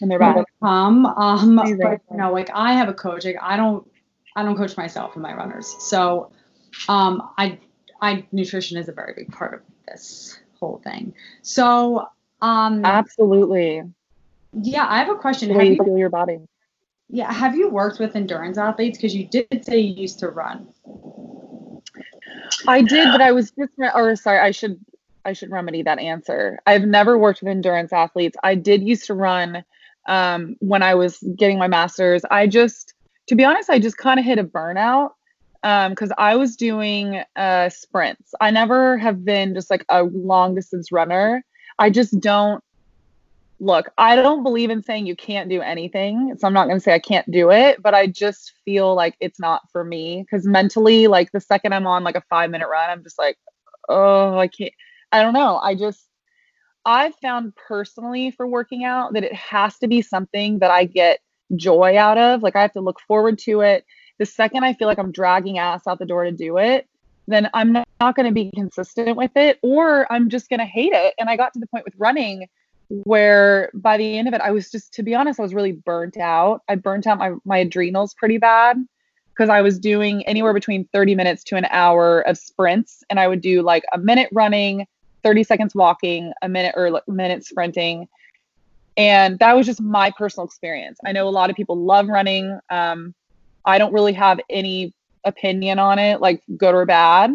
And 0.00 0.10
they're 0.10 0.18
when 0.18 0.34
back. 0.34 0.46
they 0.46 0.66
come. 0.66 1.06
Um, 1.06 1.56
but 1.56 2.00
you 2.10 2.16
know, 2.16 2.32
like 2.32 2.50
I 2.54 2.72
have 2.72 2.88
a 2.88 2.94
coach. 2.94 3.24
Like 3.24 3.36
I 3.40 3.56
don't, 3.56 3.88
I 4.34 4.42
don't 4.42 4.56
coach 4.56 4.76
myself 4.76 5.14
and 5.14 5.22
my 5.22 5.34
runners. 5.34 5.74
So, 5.78 6.32
um, 6.88 7.30
I, 7.38 7.58
I 8.00 8.26
nutrition 8.32 8.78
is 8.78 8.88
a 8.88 8.92
very 8.92 9.14
big 9.14 9.32
part 9.32 9.54
of 9.54 9.60
this 9.88 10.38
whole 10.58 10.80
thing. 10.84 11.14
So, 11.42 12.06
um, 12.42 12.84
Absolutely. 12.84 13.82
yeah, 14.52 14.86
I 14.88 14.98
have 14.98 15.08
a 15.08 15.16
question. 15.16 15.50
How 15.50 15.60
do 15.60 15.66
you 15.66 15.84
feel 15.84 15.98
your 15.98 16.10
body. 16.10 16.38
yeah, 17.08 17.32
have 17.32 17.56
you 17.56 17.68
worked 17.68 17.98
with 17.98 18.16
endurance 18.16 18.58
athletes? 18.58 18.98
Because 18.98 19.14
you 19.14 19.26
did 19.26 19.64
say 19.64 19.78
you 19.78 19.94
used 19.94 20.18
to 20.20 20.28
run. 20.28 20.68
I 22.66 22.82
did, 22.82 23.08
but 23.12 23.20
I 23.20 23.32
was 23.32 23.50
just 23.50 23.72
or 23.94 24.16
sorry, 24.16 24.38
I 24.38 24.50
should 24.50 24.78
I 25.26 25.32
should 25.32 25.50
remedy 25.50 25.82
that 25.82 25.98
answer. 25.98 26.60
I've 26.66 26.84
never 26.84 27.18
worked 27.18 27.42
with 27.42 27.50
endurance 27.50 27.92
athletes. 27.92 28.36
I 28.44 28.54
did 28.54 28.82
used 28.82 29.06
to 29.06 29.14
run 29.14 29.64
um, 30.06 30.56
when 30.60 30.82
I 30.82 30.94
was 30.94 31.18
getting 31.36 31.58
my 31.58 31.66
master's. 31.66 32.22
I 32.30 32.46
just, 32.46 32.94
to 33.26 33.34
be 33.34 33.44
honest, 33.44 33.68
I 33.68 33.80
just 33.80 33.98
kind 33.98 34.20
of 34.20 34.24
hit 34.24 34.38
a 34.38 34.44
burnout 34.44 35.10
because 35.88 36.12
I 36.16 36.36
was 36.36 36.54
doing 36.54 37.22
uh, 37.34 37.68
sprints. 37.70 38.34
I 38.40 38.50
never 38.50 38.96
have 38.98 39.24
been 39.24 39.52
just 39.52 39.68
like 39.68 39.84
a 39.88 40.04
long 40.04 40.54
distance 40.54 40.92
runner. 40.92 41.44
I 41.78 41.90
just 41.90 42.20
don't 42.20 42.62
look. 43.58 43.90
I 43.98 44.14
don't 44.14 44.44
believe 44.44 44.70
in 44.70 44.82
saying 44.82 45.06
you 45.06 45.16
can't 45.16 45.48
do 45.48 45.60
anything, 45.60 46.36
so 46.38 46.46
I'm 46.46 46.52
not 46.52 46.66
going 46.66 46.76
to 46.76 46.82
say 46.82 46.94
I 46.94 47.00
can't 47.00 47.28
do 47.32 47.50
it. 47.50 47.82
But 47.82 47.94
I 47.94 48.06
just 48.06 48.52
feel 48.64 48.94
like 48.94 49.16
it's 49.18 49.40
not 49.40 49.62
for 49.72 49.82
me 49.82 50.22
because 50.22 50.46
mentally, 50.46 51.08
like 51.08 51.32
the 51.32 51.40
second 51.40 51.72
I'm 51.72 51.86
on 51.86 52.04
like 52.04 52.16
a 52.16 52.22
five 52.30 52.50
minute 52.50 52.68
run, 52.68 52.88
I'm 52.88 53.02
just 53.02 53.18
like, 53.18 53.36
oh, 53.88 54.38
I 54.38 54.46
can't. 54.46 54.72
I 55.10 55.22
don't 55.22 55.34
know. 55.34 55.58
I 55.58 55.74
just, 55.74 56.06
I've 56.84 57.14
found 57.16 57.54
personally 57.56 58.30
for 58.30 58.46
working 58.46 58.84
out 58.84 59.14
that 59.14 59.24
it 59.24 59.34
has 59.34 59.78
to 59.78 59.88
be 59.88 60.02
something 60.02 60.60
that 60.60 60.70
I 60.70 60.84
get 60.84 61.18
joy 61.56 61.96
out 61.96 62.18
of. 62.18 62.42
Like 62.42 62.54
I 62.54 62.62
have 62.62 62.72
to 62.74 62.80
look 62.80 63.00
forward 63.00 63.38
to 63.40 63.60
it. 63.62 63.84
The 64.18 64.26
second 64.26 64.64
I 64.64 64.74
feel 64.74 64.88
like 64.88 64.98
I'm 64.98 65.12
dragging 65.12 65.58
ass 65.58 65.86
out 65.86 65.98
the 65.98 66.06
door 66.06 66.24
to 66.24 66.32
do 66.32 66.58
it, 66.58 66.88
then 67.26 67.48
I'm 67.54 67.72
not, 67.72 67.88
not 68.00 68.16
going 68.16 68.26
to 68.26 68.32
be 68.32 68.50
consistent 68.54 69.16
with 69.16 69.32
it 69.36 69.58
or 69.62 70.10
I'm 70.12 70.30
just 70.30 70.48
going 70.48 70.60
to 70.60 70.66
hate 70.66 70.92
it. 70.92 71.14
And 71.18 71.28
I 71.28 71.36
got 71.36 71.52
to 71.54 71.58
the 71.58 71.66
point 71.66 71.84
with 71.84 71.94
running 71.98 72.46
where 72.88 73.70
by 73.74 73.96
the 73.96 74.16
end 74.16 74.28
of 74.28 74.34
it, 74.34 74.40
I 74.40 74.52
was 74.52 74.70
just, 74.70 74.94
to 74.94 75.02
be 75.02 75.14
honest, 75.14 75.40
I 75.40 75.42
was 75.42 75.54
really 75.54 75.72
burnt 75.72 76.16
out. 76.16 76.62
I 76.68 76.76
burnt 76.76 77.06
out 77.06 77.18
my, 77.18 77.32
my 77.44 77.58
adrenals 77.58 78.14
pretty 78.14 78.38
bad 78.38 78.76
because 79.30 79.50
I 79.50 79.60
was 79.60 79.78
doing 79.78 80.24
anywhere 80.26 80.54
between 80.54 80.86
30 80.92 81.14
minutes 81.14 81.42
to 81.44 81.56
an 81.56 81.66
hour 81.66 82.20
of 82.22 82.38
sprints. 82.38 83.02
And 83.10 83.18
I 83.18 83.28
would 83.28 83.40
do 83.40 83.62
like 83.62 83.84
a 83.92 83.98
minute 83.98 84.28
running, 84.32 84.86
30 85.24 85.44
seconds 85.44 85.74
walking, 85.74 86.32
a 86.42 86.48
minute 86.48 86.74
or 86.76 86.86
a 86.86 87.10
minute 87.10 87.44
sprinting. 87.44 88.08
And 88.96 89.38
that 89.40 89.54
was 89.54 89.66
just 89.66 89.80
my 89.80 90.10
personal 90.16 90.46
experience. 90.46 90.98
I 91.04 91.12
know 91.12 91.28
a 91.28 91.30
lot 91.30 91.50
of 91.50 91.56
people 91.56 91.76
love 91.76 92.08
running. 92.08 92.58
Um, 92.70 93.14
I 93.66 93.78
don't 93.78 93.92
really 93.92 94.12
have 94.12 94.40
any 94.48 94.94
opinion 95.24 95.78
on 95.78 95.98
it, 95.98 96.20
like 96.20 96.42
good 96.56 96.74
or 96.74 96.86
bad. 96.86 97.34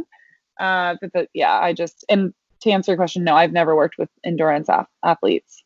Uh, 0.60 0.96
but 1.02 1.14
the, 1.14 1.28
yeah, 1.34 1.60
I 1.60 1.74
just, 1.74 2.06
and 2.10 2.34
to 2.62 2.72
answer 2.72 2.92
your 2.92 2.98
question, 2.98 3.24
no, 3.24 3.36
I've 3.36 3.52
never 3.52 3.76
worked 3.76 3.98
with 3.98 4.10
endurance 4.24 4.70
ath- 4.70 4.88
athletes. 5.04 5.64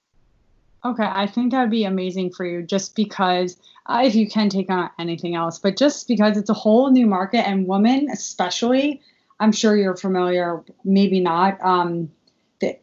Okay, 0.83 1.03
I 1.03 1.27
think 1.27 1.51
that 1.51 1.61
would 1.61 1.71
be 1.71 1.85
amazing 1.85 2.31
for 2.31 2.45
you 2.45 2.61
just 2.61 2.95
because 2.95 3.57
uh, 3.87 4.03
if 4.05 4.15
you 4.15 4.29
can 4.29 4.49
take 4.49 4.69
on 4.69 4.89
anything 4.99 5.35
else, 5.35 5.57
but 5.59 5.77
just 5.77 6.07
because 6.07 6.37
it's 6.37 6.49
a 6.49 6.53
whole 6.53 6.91
new 6.91 7.07
market 7.07 7.47
and 7.47 7.67
women, 7.67 8.07
especially, 8.11 9.01
I'm 9.39 9.51
sure 9.51 9.75
you're 9.75 9.97
familiar, 9.97 10.63
maybe 10.83 11.19
not. 11.19 11.59
Um, 11.61 12.11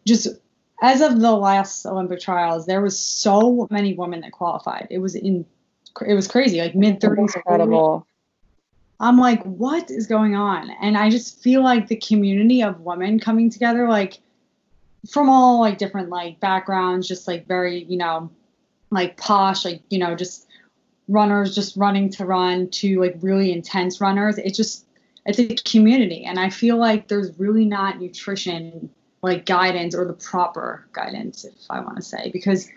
just 0.05 0.29
as 0.83 1.01
of 1.01 1.21
the 1.21 1.31
last 1.31 1.87
Olympic 1.87 2.21
trials, 2.21 2.67
there 2.67 2.83
was 2.83 2.99
so 2.99 3.69
many 3.71 3.95
women 3.95 4.21
that 4.23 4.33
qualified. 4.33 4.89
It 4.91 4.99
was 4.99 5.15
in, 5.15 5.47
it 6.07 6.15
was 6.15 6.29
crazy, 6.29 6.61
like 6.61 6.75
mid 6.75 7.01
30s. 7.01 7.37
Incredible. 7.37 8.07
I'm 9.01 9.19
like, 9.19 9.43
what 9.43 9.91
is 9.91 10.07
going 10.07 10.37
on? 10.37 10.71
And 10.81 10.97
I 10.97 11.11
just 11.11 11.43
feel 11.43 11.63
like 11.63 11.89
the 11.89 11.97
community 11.97 12.63
of 12.63 12.81
women 12.81 13.19
coming 13.19 13.51
together, 13.51 13.89
like 13.89 14.21
from 15.11 15.29
all 15.29 15.61
like 15.61 15.79
different 15.79 16.09
like 16.09 16.39
backgrounds, 16.39 17.09
just 17.09 17.27
like 17.27 17.47
very, 17.47 17.83
you 17.85 17.97
know, 17.97 18.31
like 18.91 19.17
posh, 19.17 19.65
like, 19.65 19.83
you 19.91 19.99
know, 19.99 20.15
just 20.15 20.47
runners 21.09 21.55
just 21.55 21.77
running 21.77 22.11
to 22.11 22.25
run 22.25 22.71
to 22.71 23.01
like 23.01 23.17
really 23.21 23.53
intense 23.53 24.01
runners. 24.01 24.39
It 24.39 24.55
just, 24.55 24.87
it's 25.27 25.39
a 25.39 25.55
community. 25.69 26.25
And 26.25 26.39
I 26.39 26.49
feel 26.49 26.77
like 26.77 27.09
there's 27.09 27.37
really 27.39 27.65
not 27.65 28.01
nutrition 28.01 28.89
like 29.23 29.47
guidance 29.47 29.95
or 29.95 30.05
the 30.05 30.13
proper 30.13 30.87
guidance, 30.93 31.45
if 31.45 31.55
I 31.71 31.81
want 31.81 31.97
to 31.97 32.03
say, 32.03 32.31
because 32.33 32.69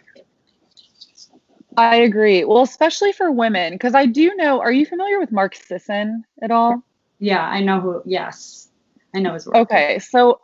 I 1.78 1.98
agree. 1.98 2.44
Well, 2.44 2.64
especially 2.64 3.12
for 3.12 3.32
women, 3.32 3.74
because 3.74 3.96
I 3.96 4.06
do 4.06 4.36
know. 4.36 4.62
Are 4.62 4.72
you 4.72 4.86
familiar 4.86 5.20
with 5.20 5.32
Mark 5.32 5.56
Sisson 5.56 6.24
at 6.42 6.52
all? 6.52 6.84
yeah, 7.20 7.46
I 7.46 7.62
know 7.62 7.80
who, 7.80 8.02
yes, 8.06 8.70
I 9.14 9.20
know 9.20 9.34
his 9.34 9.46
work. 9.46 9.56
Okay, 9.56 10.00
so 10.00 10.40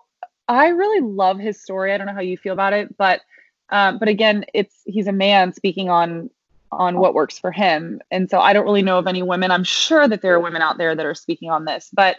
I 0.48 0.68
really 0.68 1.02
love 1.02 1.40
his 1.40 1.62
story. 1.62 1.94
I 1.94 1.98
don't 1.98 2.08
know 2.08 2.14
how 2.14 2.22
you 2.22 2.38
feel 2.38 2.54
about 2.54 2.74
it, 2.74 2.98
but 2.98 3.22
um, 3.70 4.00
but 4.00 4.10
again, 4.10 4.46
it's 4.54 4.82
he's 4.86 5.08
a 5.08 5.14
man 5.14 5.54
speaking 5.54 5.90
on 5.90 6.30
on 6.72 6.98
what 6.98 7.14
works 7.14 7.38
for 7.38 7.52
him, 7.52 8.02
and 8.12 8.30
so 8.30 8.40
I 8.40 8.54
don't 8.54 8.66
really 8.66 8.82
know 8.82 8.98
of 8.98 9.08
any 9.08 9.24
women. 9.24 9.52
I'm 9.52 9.64
sure 9.64 10.08
that 10.08 10.22
there 10.22 10.34
are 10.34 10.40
women 10.40 10.62
out 10.62 10.78
there 10.78 10.96
that 10.96 11.06
are 11.06 11.16
speaking 11.16 11.50
on 11.50 11.66
this, 11.66 11.90
but 11.94 12.18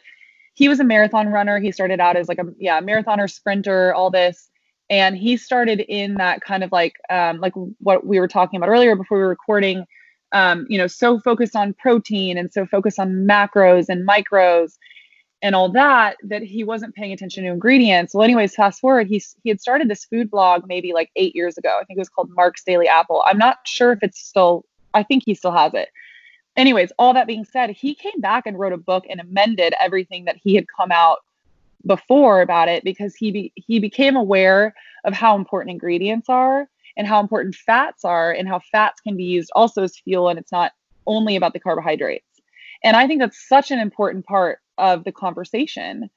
he 0.55 0.69
was 0.69 0.81
a 0.81 0.85
marathon 0.85 1.29
runner. 1.29 1.59
He 1.59 1.73
started 1.73 2.01
out 2.01 2.17
as 2.17 2.29
like 2.29 2.39
a 2.39 2.47
yeah 2.59 2.81
marathoner, 2.81 3.31
sprinter, 3.31 3.95
all 3.95 4.11
this, 4.11 4.51
and 4.93 5.17
he 5.17 5.39
started 5.39 5.81
in 5.81 6.15
that 6.17 6.43
kind 6.43 6.63
of 6.63 6.71
like 6.71 6.97
um, 7.09 7.41
like 7.41 7.55
what 7.79 8.07
we 8.07 8.21
were 8.21 8.29
talking 8.29 8.59
about 8.59 8.69
earlier 8.69 8.95
before 8.95 9.17
we 9.17 9.25
were 9.25 9.31
recording. 9.31 9.87
Um, 10.33 10.67
you 10.69 10.77
know, 10.77 10.87
so 10.87 11.19
focused 11.19 11.57
on 11.57 11.73
protein 11.75 12.37
and 12.37 12.53
so 12.53 12.67
focused 12.67 12.99
on 12.99 13.27
macros 13.27 13.89
and 13.89 14.07
micros 14.07 14.77
and 15.41 15.55
all 15.55 15.71
that 15.71 16.19
that 16.25 16.43
he 16.43 16.63
wasn't 16.63 16.95
paying 16.95 17.13
attention 17.13 17.45
to 17.45 17.51
ingredients. 17.51 18.15
Well, 18.15 18.23
anyways, 18.23 18.55
fast 18.55 18.83
forward, 18.83 19.07
he's 19.07 19.35
he 19.43 19.49
had 19.49 19.63
started 19.63 19.89
this 19.89 20.05
food 20.05 20.31
blog 20.31 20.65
maybe 20.67 20.93
like 20.93 21.11
eight 21.17 21.35
years 21.35 21.57
ago. 21.57 21.79
I 21.81 21.85
think 21.85 21.97
it 21.97 22.01
was 22.01 22.11
called 22.11 22.29
Mark's 22.31 22.63
Daily 22.63 22.87
Apple. 22.87 23.25
I'm 23.27 23.39
not 23.39 23.59
sure 23.65 23.93
if 23.93 24.01
it's 24.03 24.21
still. 24.21 24.67
I 24.93 25.03
think 25.03 25.23
he 25.25 25.35
still 25.35 25.53
has 25.53 25.73
it. 25.73 25.89
Anyways, 26.55 26.93
all 26.99 27.15
that 27.15 27.27
being 27.27 27.47
said, 27.47 27.71
he 27.71 27.95
came 27.95 28.21
back 28.21 28.45
and 28.45 28.59
wrote 28.59 28.75
a 28.75 28.77
book 28.77 29.05
and 29.09 29.21
amended 29.21 29.73
everything 29.81 30.27
that 30.27 30.37
he 30.37 30.55
had 30.55 30.67
come 30.77 30.93
out 30.93 31.21
before 31.87 32.43
about 32.43 32.69
it 32.69 32.85
because 32.85 33.15
he 33.15 33.31
be, 33.31 33.53
he 33.57 33.79
became 33.79 34.17
aware 34.17 34.75
of 35.05 35.13
how 35.13 35.37
important 35.37 35.71
ingredients 35.71 36.29
are 36.29 36.69
and 36.97 37.07
how 37.07 37.21
important 37.21 37.55
fats 37.55 38.05
are 38.05 38.33
and 38.33 38.49
how 38.49 38.61
fats 38.71 39.01
can 39.01 39.17
be 39.17 39.25
used 39.25 39.51
also 39.55 39.83
as 39.83 39.97
fuel 39.97 40.29
and 40.29 40.39
it's 40.39 40.53
not 40.53 40.73
only 41.07 41.37
about 41.37 41.53
the 41.53 41.61
carbohydrates. 41.61 42.27
And 42.85 42.97
I 42.97 43.07
think 43.07 43.21
that's 43.21 43.49
such 43.49 43.71
an 43.71 43.79
important 43.79 44.27
part 44.27 44.59
of 44.79 45.05
the 45.05 45.13
conversation. 45.13 46.11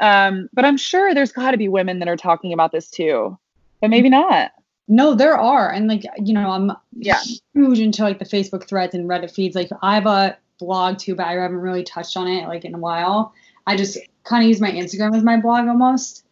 Um, 0.00 0.48
but 0.52 0.64
I'm 0.64 0.76
sure 0.76 1.14
there's 1.14 1.32
got 1.32 1.52
to 1.52 1.56
be 1.56 1.68
women 1.68 1.98
that 1.98 2.08
are 2.08 2.16
talking 2.16 2.52
about 2.52 2.72
this 2.72 2.90
too, 2.90 3.38
but 3.80 3.90
maybe 3.90 4.08
not. 4.08 4.52
No, 4.88 5.14
there 5.14 5.36
are. 5.36 5.70
And 5.70 5.86
like, 5.86 6.02
you 6.18 6.34
know, 6.34 6.50
I'm 6.50 6.72
yeah 6.92 7.20
huge 7.54 7.78
into 7.78 8.02
like 8.02 8.18
the 8.18 8.24
Facebook 8.24 8.64
threads 8.64 8.94
and 8.94 9.08
Reddit 9.08 9.32
feeds. 9.32 9.54
Like 9.54 9.70
I 9.82 9.94
have 9.94 10.06
a 10.06 10.36
blog 10.58 10.98
too, 10.98 11.14
but 11.14 11.26
I 11.26 11.34
haven't 11.34 11.58
really 11.58 11.84
touched 11.84 12.16
on 12.16 12.26
it 12.26 12.48
like 12.48 12.64
in 12.64 12.74
a 12.74 12.78
while. 12.78 13.32
I 13.70 13.76
just 13.76 13.98
kind 14.24 14.42
of 14.42 14.48
use 14.48 14.60
my 14.60 14.70
Instagram 14.70 15.16
as 15.16 15.22
my 15.22 15.40
blog 15.40 15.68
almost. 15.68 16.24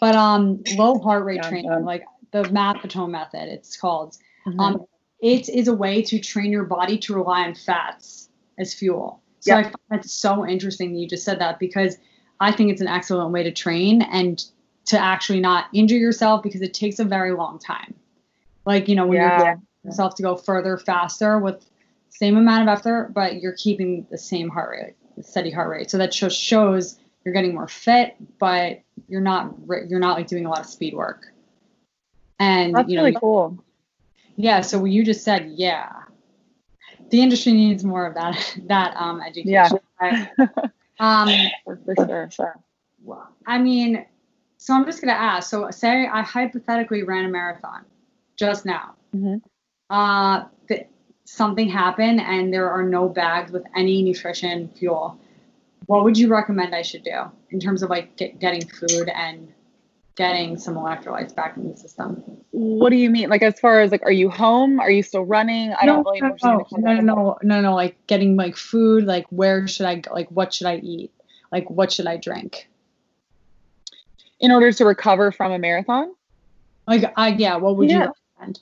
But 0.00 0.14
um 0.14 0.62
low 0.76 0.98
heart 0.98 1.24
rate 1.24 1.40
yeah, 1.42 1.48
training, 1.48 1.84
like 1.84 2.04
the 2.32 2.42
Maffetone 2.44 3.10
method, 3.10 3.48
it's 3.48 3.76
called. 3.76 4.16
Mm-hmm. 4.46 4.60
Um 4.60 4.86
it 5.20 5.48
is 5.48 5.68
a 5.68 5.74
way 5.74 6.02
to 6.02 6.18
train 6.18 6.50
your 6.50 6.64
body 6.64 6.98
to 6.98 7.14
rely 7.14 7.46
on 7.46 7.54
fats 7.54 8.28
as 8.58 8.74
fuel. 8.74 9.22
So 9.40 9.54
yep. 9.54 9.58
I 9.58 9.62
find 9.62 9.76
that's 9.90 10.12
so 10.12 10.46
interesting 10.46 10.92
that 10.92 10.98
you 10.98 11.08
just 11.08 11.24
said 11.24 11.38
that 11.40 11.58
because 11.58 11.96
I 12.40 12.52
think 12.52 12.72
it's 12.72 12.80
an 12.80 12.88
excellent 12.88 13.32
way 13.32 13.42
to 13.44 13.52
train 13.52 14.02
and 14.02 14.44
to 14.86 14.98
actually 14.98 15.40
not 15.40 15.66
injure 15.72 15.96
yourself 15.96 16.42
because 16.42 16.60
it 16.60 16.74
takes 16.74 16.98
a 16.98 17.04
very 17.04 17.32
long 17.32 17.58
time. 17.58 17.94
Like, 18.66 18.88
you 18.88 18.96
know, 18.96 19.06
when 19.06 19.18
yeah. 19.18 19.44
you're 19.44 19.62
yourself 19.84 20.16
to 20.16 20.22
go 20.22 20.36
further 20.36 20.76
faster 20.76 21.38
with 21.38 21.64
same 22.08 22.36
amount 22.36 22.68
of 22.68 22.78
effort, 22.78 23.12
but 23.14 23.40
you're 23.40 23.56
keeping 23.56 24.06
the 24.10 24.18
same 24.18 24.48
heart 24.48 24.70
rate, 24.70 24.94
steady 25.20 25.50
heart 25.50 25.70
rate. 25.70 25.90
So 25.90 25.98
that 25.98 26.12
just 26.12 26.38
shows 26.38 26.98
you're 27.24 27.34
getting 27.34 27.54
more 27.54 27.68
fit, 27.68 28.16
but 28.38 28.80
you're 29.08 29.20
not 29.20 29.54
you're 29.88 30.00
not 30.00 30.16
like 30.16 30.26
doing 30.26 30.46
a 30.46 30.50
lot 30.50 30.60
of 30.60 30.66
speed 30.66 30.94
work. 30.94 31.26
And 32.38 32.74
That's 32.74 32.88
you 32.88 32.96
know, 32.96 33.04
really 33.04 33.16
cool. 33.18 33.64
Yeah. 34.36 34.62
So 34.62 34.78
what 34.78 34.90
you 34.90 35.04
just 35.04 35.22
said, 35.22 35.52
yeah, 35.54 35.92
the 37.10 37.20
industry 37.20 37.52
needs 37.52 37.84
more 37.84 38.06
of 38.06 38.14
that 38.14 38.56
that 38.66 38.96
um 38.96 39.20
education. 39.20 39.48
Yeah. 39.52 39.68
Right? 40.00 40.28
um, 41.00 41.28
for, 41.64 41.94
sure. 42.06 42.28
Sure. 42.30 42.62
I 43.46 43.58
mean, 43.58 44.06
so 44.56 44.74
I'm 44.74 44.84
just 44.84 45.00
gonna 45.00 45.12
ask. 45.12 45.50
So 45.50 45.70
say 45.70 46.06
I 46.06 46.22
hypothetically 46.22 47.02
ran 47.02 47.24
a 47.24 47.28
marathon 47.28 47.84
just 48.36 48.64
now. 48.64 48.94
Mm-hmm. 49.14 49.36
Uh, 49.90 50.44
something 51.32 51.66
happened 51.66 52.20
and 52.20 52.52
there 52.52 52.70
are 52.70 52.82
no 52.82 53.08
bags 53.08 53.50
with 53.50 53.64
any 53.74 54.02
nutrition 54.02 54.68
fuel. 54.68 55.18
What 55.86 56.04
would 56.04 56.18
you 56.18 56.28
recommend 56.28 56.74
I 56.74 56.82
should 56.82 57.04
do 57.04 57.22
in 57.50 57.58
terms 57.58 57.82
of 57.82 57.88
like 57.88 58.16
get, 58.16 58.38
getting 58.38 58.68
food 58.68 59.08
and 59.08 59.50
getting 60.14 60.58
some 60.58 60.74
electrolytes 60.74 61.34
back 61.34 61.56
in 61.56 61.70
the 61.70 61.76
system? 61.76 62.22
What 62.50 62.90
do 62.90 62.96
you 62.96 63.08
mean? 63.08 63.30
Like 63.30 63.42
as 63.42 63.58
far 63.58 63.80
as 63.80 63.90
like, 63.90 64.02
are 64.02 64.12
you 64.12 64.28
home? 64.28 64.78
Are 64.78 64.90
you 64.90 65.02
still 65.02 65.24
running? 65.24 65.72
I 65.80 65.86
no, 65.86 66.02
don't 66.02 66.04
really 66.04 66.20
know. 66.20 66.36
No, 66.42 66.66
no, 66.72 66.94
no, 66.94 67.00
no, 67.00 67.38
no, 67.42 67.60
no. 67.62 67.74
Like 67.74 67.96
getting 68.06 68.36
like 68.36 68.56
food. 68.56 69.04
Like 69.04 69.24
where 69.30 69.66
should 69.66 69.86
I? 69.86 70.02
Like 70.12 70.30
what 70.30 70.52
should 70.52 70.66
I 70.66 70.76
eat? 70.76 71.12
Like 71.50 71.68
what 71.70 71.90
should 71.90 72.06
I 72.06 72.18
drink? 72.18 72.68
In 74.38 74.52
order 74.52 74.70
to 74.70 74.84
recover 74.84 75.32
from 75.32 75.50
a 75.50 75.58
marathon. 75.58 76.14
Like 76.86 77.10
I 77.16 77.28
yeah. 77.28 77.56
What 77.56 77.78
would 77.78 77.88
yeah. 77.88 77.94
you 77.94 78.12
recommend? 78.38 78.60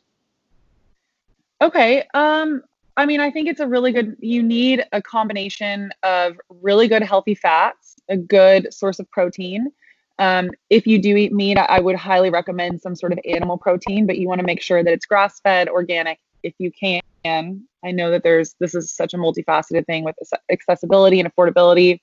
Okay. 1.60 2.04
Um, 2.14 2.62
I 2.96 3.06
mean, 3.06 3.20
I 3.20 3.30
think 3.30 3.48
it's 3.48 3.60
a 3.60 3.66
really 3.66 3.92
good, 3.92 4.16
you 4.20 4.42
need 4.42 4.84
a 4.92 5.00
combination 5.00 5.90
of 6.02 6.38
really 6.48 6.88
good 6.88 7.02
healthy 7.02 7.34
fats, 7.34 7.96
a 8.08 8.16
good 8.16 8.72
source 8.72 8.98
of 8.98 9.10
protein. 9.10 9.70
Um, 10.18 10.50
if 10.68 10.86
you 10.86 11.00
do 11.00 11.16
eat 11.16 11.32
meat, 11.32 11.56
I 11.56 11.80
would 11.80 11.96
highly 11.96 12.28
recommend 12.28 12.82
some 12.82 12.94
sort 12.94 13.12
of 13.12 13.18
animal 13.24 13.56
protein, 13.56 14.06
but 14.06 14.18
you 14.18 14.28
want 14.28 14.40
to 14.40 14.46
make 14.46 14.60
sure 14.60 14.84
that 14.84 14.92
it's 14.92 15.06
grass 15.06 15.40
fed, 15.40 15.68
organic, 15.68 16.18
if 16.42 16.52
you 16.58 16.70
can. 16.70 17.00
I 17.24 17.90
know 17.90 18.10
that 18.10 18.22
there's, 18.22 18.54
this 18.60 18.74
is 18.74 18.94
such 18.94 19.14
a 19.14 19.16
multifaceted 19.16 19.86
thing 19.86 20.04
with 20.04 20.16
accessibility 20.50 21.20
and 21.20 21.34
affordability. 21.34 22.00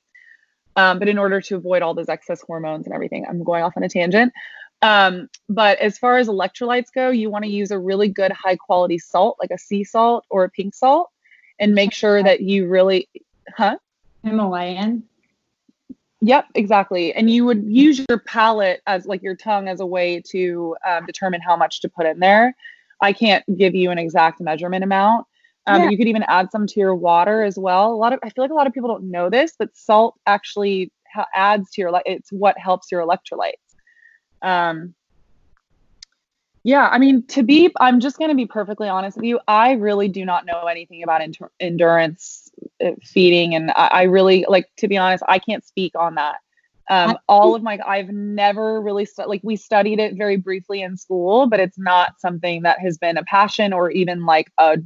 Um, 0.75 0.99
but 0.99 1.07
in 1.09 1.17
order 1.17 1.41
to 1.41 1.55
avoid 1.55 1.81
all 1.81 1.93
those 1.93 2.09
excess 2.09 2.41
hormones 2.41 2.85
and 2.85 2.93
everything, 2.93 3.25
I'm 3.27 3.43
going 3.43 3.63
off 3.63 3.73
on 3.77 3.83
a 3.83 3.89
tangent. 3.89 4.31
Um, 4.81 5.29
but 5.49 5.79
as 5.79 5.97
far 5.97 6.17
as 6.17 6.27
electrolytes 6.27 6.93
go, 6.93 7.09
you 7.09 7.29
want 7.29 7.45
to 7.45 7.51
use 7.51 7.71
a 7.71 7.79
really 7.79 8.09
good 8.09 8.31
high 8.31 8.55
quality 8.55 8.99
salt, 8.99 9.37
like 9.39 9.51
a 9.51 9.57
sea 9.57 9.83
salt 9.83 10.25
or 10.29 10.43
a 10.43 10.49
pink 10.49 10.75
salt, 10.75 11.09
and 11.59 11.73
make 11.73 11.93
sure 11.93 12.21
that 12.21 12.41
you 12.41 12.67
really, 12.67 13.09
huh? 13.55 13.77
Himalayan. 14.23 15.03
Yep, 16.21 16.47
exactly. 16.55 17.13
And 17.13 17.29
you 17.29 17.45
would 17.45 17.63
use 17.65 18.03
your 18.09 18.19
palate 18.19 18.81
as 18.87 19.05
like 19.05 19.21
your 19.21 19.35
tongue 19.35 19.67
as 19.67 19.79
a 19.79 19.85
way 19.85 20.21
to 20.27 20.75
um, 20.87 21.05
determine 21.05 21.41
how 21.41 21.55
much 21.55 21.81
to 21.81 21.89
put 21.89 22.05
in 22.05 22.19
there. 22.19 22.55
I 23.01 23.13
can't 23.13 23.43
give 23.57 23.75
you 23.75 23.91
an 23.91 23.99
exact 23.99 24.41
measurement 24.41 24.83
amount. 24.83 25.27
Um, 25.67 25.83
yeah. 25.83 25.89
You 25.89 25.97
could 25.97 26.07
even 26.07 26.23
add 26.23 26.49
some 26.51 26.65
to 26.65 26.79
your 26.79 26.95
water 26.95 27.43
as 27.43 27.57
well. 27.57 27.93
A 27.93 27.95
lot 27.95 28.13
of 28.13 28.19
I 28.23 28.29
feel 28.29 28.43
like 28.43 28.51
a 28.51 28.55
lot 28.55 28.67
of 28.67 28.73
people 28.73 28.89
don't 28.89 29.11
know 29.11 29.29
this, 29.29 29.53
but 29.57 29.75
salt 29.75 30.15
actually 30.25 30.91
ha- 31.13 31.27
adds 31.33 31.69
to 31.71 31.81
your 31.81 31.91
like 31.91 32.03
it's 32.05 32.31
what 32.31 32.57
helps 32.57 32.91
your 32.91 33.05
electrolytes. 33.05 33.66
Um, 34.41 34.93
yeah, 36.63 36.89
I 36.91 36.97
mean, 36.97 37.23
to 37.27 37.43
be, 37.43 37.71
I'm 37.79 38.01
just 38.01 38.17
going 38.17 38.29
to 38.29 38.35
be 38.35 38.45
perfectly 38.45 38.89
honest 38.89 39.15
with 39.15 39.25
you. 39.25 39.39
I 39.47 39.73
really 39.73 40.09
do 40.09 40.25
not 40.25 40.45
know 40.45 40.65
anything 40.65 41.01
about 41.01 41.21
inter- 41.21 41.51
endurance 41.61 42.51
uh, 42.83 42.91
feeding. 43.03 43.55
And 43.55 43.71
I, 43.71 43.87
I, 43.87 44.03
really, 44.03 44.45
like, 44.49 44.69
to 44.77 44.89
be 44.89 44.97
honest, 44.97 45.23
I 45.29 45.39
can't 45.39 45.65
speak 45.65 45.93
on 45.97 46.15
that. 46.15 46.35
Um, 46.89 47.17
all 47.27 47.55
of 47.55 47.63
my, 47.63 47.79
I've 47.85 48.09
never 48.09 48.81
really, 48.81 49.05
stu- 49.05 49.27
like, 49.27 49.41
we 49.43 49.55
studied 49.55 49.99
it 49.99 50.15
very 50.15 50.35
briefly 50.35 50.81
in 50.81 50.97
school, 50.97 51.47
but 51.47 51.61
it's 51.61 51.77
not 51.77 52.19
something 52.19 52.63
that 52.63 52.79
has 52.79 52.97
been 52.97 53.17
a 53.17 53.23
passion 53.23 53.71
or 53.71 53.89
even 53.91 54.25
like 54.25 54.51
a, 54.57 54.77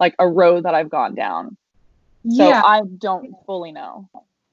like 0.00 0.14
a 0.18 0.26
road 0.26 0.64
that 0.64 0.74
I've 0.74 0.90
gone 0.90 1.14
down. 1.14 1.56
So 2.30 2.48
yeah. 2.48 2.62
I 2.64 2.82
don't 2.98 3.34
fully 3.44 3.72
know. 3.72 4.08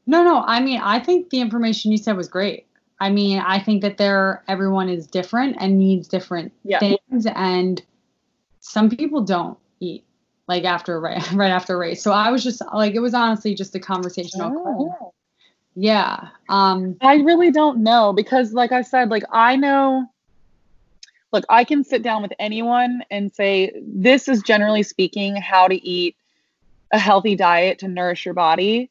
No, 0.05 0.23
no. 0.23 0.41
I 0.41 0.59
mean, 0.59 0.81
I 0.81 0.99
think 0.99 1.29
the 1.29 1.39
information 1.39 1.91
you 1.91 1.97
said 1.97 2.17
was 2.17 2.27
great. 2.27 2.65
I 2.99 3.09
mean, 3.09 3.39
I 3.39 3.59
think 3.59 3.81
that 3.81 3.97
there 3.97 4.43
everyone 4.47 4.89
is 4.89 5.07
different 5.07 5.57
and 5.59 5.79
needs 5.79 6.07
different 6.07 6.51
yeah. 6.63 6.79
things, 6.79 7.25
and 7.25 7.81
some 8.59 8.89
people 8.89 9.21
don't 9.21 9.57
eat 9.79 10.03
like 10.47 10.65
after 10.65 10.99
right, 10.99 11.31
right 11.33 11.51
after 11.51 11.77
race. 11.77 12.03
So 12.03 12.11
I 12.11 12.31
was 12.31 12.43
just 12.43 12.61
like, 12.73 12.95
it 12.95 12.99
was 12.99 13.13
honestly 13.13 13.55
just 13.55 13.75
a 13.75 13.79
conversational. 13.79 14.51
Oh. 14.99 15.13
Yeah. 15.75 16.29
Um, 16.49 16.97
I 17.01 17.15
really 17.17 17.51
don't 17.51 17.83
know 17.83 18.11
because, 18.11 18.51
like 18.51 18.71
I 18.71 18.81
said, 18.81 19.09
like 19.09 19.23
I 19.31 19.55
know. 19.55 20.05
Look, 21.31 21.45
I 21.47 21.63
can 21.63 21.83
sit 21.83 22.01
down 22.01 22.23
with 22.23 22.33
anyone 22.39 23.03
and 23.11 23.31
say, 23.31 23.71
this 23.83 24.27
is 24.27 24.41
generally 24.41 24.81
speaking 24.81 25.35
how 25.35 25.67
to 25.67 25.75
eat 25.87 26.15
a 26.91 26.97
healthy 26.97 27.35
diet 27.35 27.77
to 27.79 27.87
nourish 27.87 28.25
your 28.25 28.33
body 28.33 28.89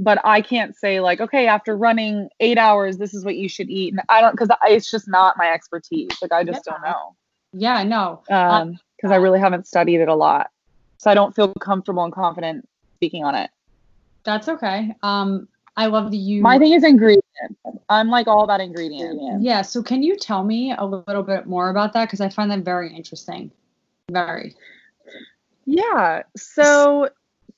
but 0.00 0.18
I 0.24 0.40
can't 0.40 0.74
say 0.74 1.00
like, 1.00 1.20
okay, 1.20 1.46
after 1.46 1.76
running 1.76 2.30
eight 2.40 2.56
hours, 2.56 2.96
this 2.96 3.12
is 3.12 3.22
what 3.22 3.36
you 3.36 3.50
should 3.50 3.68
eat. 3.68 3.92
And 3.92 4.00
I 4.08 4.22
don't, 4.22 4.32
because 4.32 4.48
it's 4.64 4.90
just 4.90 5.06
not 5.06 5.36
my 5.36 5.52
expertise. 5.52 6.10
Like 6.22 6.32
I 6.32 6.42
just 6.42 6.62
yeah. 6.66 6.72
don't 6.72 6.82
know. 6.82 7.16
Yeah, 7.52 7.82
no. 7.82 8.22
Um, 8.30 8.78
because 8.96 9.10
uh, 9.10 9.14
I 9.14 9.16
really 9.16 9.38
haven't 9.38 9.66
studied 9.66 10.00
it 10.00 10.08
a 10.08 10.14
lot, 10.14 10.50
so 10.96 11.10
I 11.10 11.14
don't 11.14 11.36
feel 11.36 11.52
comfortable 11.54 12.02
and 12.02 12.12
confident 12.12 12.66
speaking 12.96 13.24
on 13.24 13.34
it. 13.34 13.50
That's 14.24 14.48
okay. 14.48 14.94
Um, 15.02 15.48
I 15.76 15.86
love 15.86 16.10
the 16.10 16.16
you. 16.16 16.42
My 16.42 16.58
thing 16.58 16.72
is 16.72 16.82
ingredients. 16.82 17.26
I'm 17.88 18.08
like 18.08 18.26
all 18.26 18.44
about 18.44 18.60
ingredients. 18.60 19.22
Yeah. 19.40 19.62
So 19.62 19.82
can 19.82 20.02
you 20.02 20.16
tell 20.16 20.44
me 20.44 20.74
a 20.76 20.84
little 20.84 21.22
bit 21.22 21.46
more 21.46 21.70
about 21.70 21.92
that? 21.92 22.06
Because 22.06 22.20
I 22.20 22.28
find 22.28 22.50
that 22.50 22.60
very 22.60 22.94
interesting. 22.94 23.50
Very. 24.10 24.54
Yeah. 25.66 26.22
So 26.36 27.08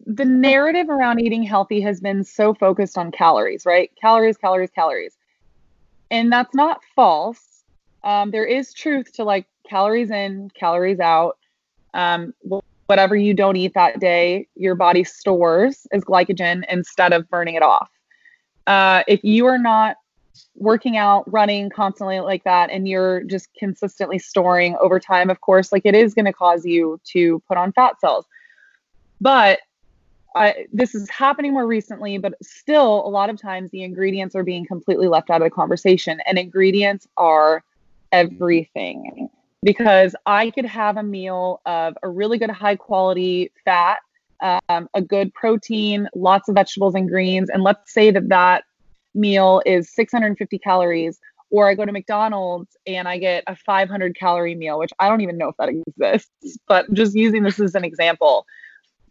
the 0.06 0.24
narrative 0.24 0.88
around 0.88 1.20
eating 1.20 1.42
healthy 1.42 1.80
has 1.80 2.00
been 2.00 2.24
so 2.24 2.54
focused 2.54 2.98
on 2.98 3.12
calories, 3.12 3.64
right? 3.64 3.90
Calories, 4.00 4.36
calories, 4.36 4.70
calories. 4.70 5.16
And 6.10 6.32
that's 6.32 6.54
not 6.54 6.80
false. 6.94 7.64
Um, 8.04 8.30
there 8.30 8.44
is 8.44 8.72
truth 8.72 9.12
to 9.14 9.24
like 9.24 9.46
calories 9.68 10.10
in, 10.10 10.50
calories 10.54 11.00
out. 11.00 11.38
Um, 11.94 12.34
whatever 12.86 13.16
you 13.16 13.32
don't 13.32 13.56
eat 13.56 13.74
that 13.74 14.00
day, 14.00 14.48
your 14.56 14.74
body 14.74 15.04
stores 15.04 15.86
as 15.92 16.02
glycogen 16.04 16.64
instead 16.68 17.12
of 17.12 17.28
burning 17.30 17.54
it 17.54 17.62
off. 17.62 17.90
Uh, 18.66 19.02
if 19.06 19.22
you 19.22 19.46
are 19.46 19.58
not 19.58 19.96
working 20.54 20.96
out, 20.96 21.30
running 21.32 21.70
constantly 21.70 22.20
like 22.20 22.44
that, 22.44 22.70
and 22.70 22.88
you're 22.88 23.22
just 23.24 23.48
consistently 23.54 24.18
storing 24.18 24.76
over 24.80 24.98
time, 24.98 25.30
of 25.30 25.40
course, 25.40 25.72
like 25.72 25.82
it 25.84 25.94
is 25.94 26.14
going 26.14 26.24
to 26.24 26.32
cause 26.32 26.64
you 26.64 27.00
to 27.04 27.40
put 27.48 27.56
on 27.56 27.72
fat 27.72 28.00
cells. 28.00 28.26
But 29.20 29.60
I, 30.34 30.66
this 30.72 30.94
is 30.94 31.08
happening 31.10 31.52
more 31.52 31.66
recently, 31.66 32.18
but 32.18 32.34
still, 32.42 33.06
a 33.06 33.08
lot 33.08 33.30
of 33.30 33.40
times 33.40 33.70
the 33.70 33.82
ingredients 33.82 34.34
are 34.34 34.42
being 34.42 34.66
completely 34.66 35.08
left 35.08 35.30
out 35.30 35.42
of 35.42 35.46
the 35.46 35.50
conversation. 35.50 36.20
And 36.26 36.38
ingredients 36.38 37.06
are 37.16 37.62
everything 38.12 39.28
because 39.62 40.14
I 40.26 40.50
could 40.50 40.66
have 40.66 40.96
a 40.96 41.02
meal 41.02 41.60
of 41.66 41.96
a 42.02 42.08
really 42.08 42.38
good 42.38 42.50
high 42.50 42.76
quality 42.76 43.52
fat, 43.64 44.00
um, 44.40 44.88
a 44.94 45.00
good 45.00 45.32
protein, 45.34 46.08
lots 46.14 46.48
of 46.48 46.54
vegetables 46.54 46.94
and 46.94 47.08
greens. 47.08 47.48
And 47.48 47.62
let's 47.62 47.92
say 47.92 48.10
that 48.10 48.28
that 48.28 48.64
meal 49.14 49.62
is 49.66 49.90
650 49.94 50.58
calories 50.58 51.20
or 51.52 51.68
I 51.68 51.74
go 51.74 51.84
to 51.84 51.92
McDonald's 51.92 52.76
and 52.86 53.06
I 53.06 53.18
get 53.18 53.44
a 53.46 53.54
500 53.54 54.16
calorie 54.16 54.54
meal, 54.54 54.78
which 54.78 54.92
I 54.98 55.08
don't 55.08 55.20
even 55.20 55.36
know 55.36 55.48
if 55.48 55.56
that 55.58 55.68
exists, 55.68 56.58
but 56.66 56.92
just 56.94 57.14
using 57.14 57.42
this 57.42 57.60
as 57.60 57.74
an 57.74 57.84
example, 57.84 58.46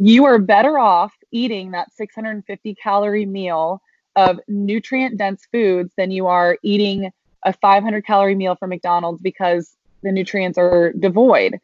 you 0.04 0.26
are 0.26 0.40
better 0.40 0.80
off 0.80 1.14
eating 1.32 1.72
that 1.72 1.94
650 1.94 2.74
calorie 2.74 3.28
meal 3.28 3.84
of 4.16 4.40
nutrient 4.48 5.16
dense 5.16 5.46
foods 5.52 5.94
than 5.96 6.10
you 6.10 6.26
are 6.26 6.58
eating 6.64 7.12
a 7.46 7.54
500 7.54 8.04
calorie 8.04 8.34
meal 8.34 8.56
from 8.56 8.72
McDonald's 8.72 9.22
because 9.22 9.78
the 10.02 10.12
nutrients 10.12 10.58
are 10.58 10.92
devoid. 10.94 11.60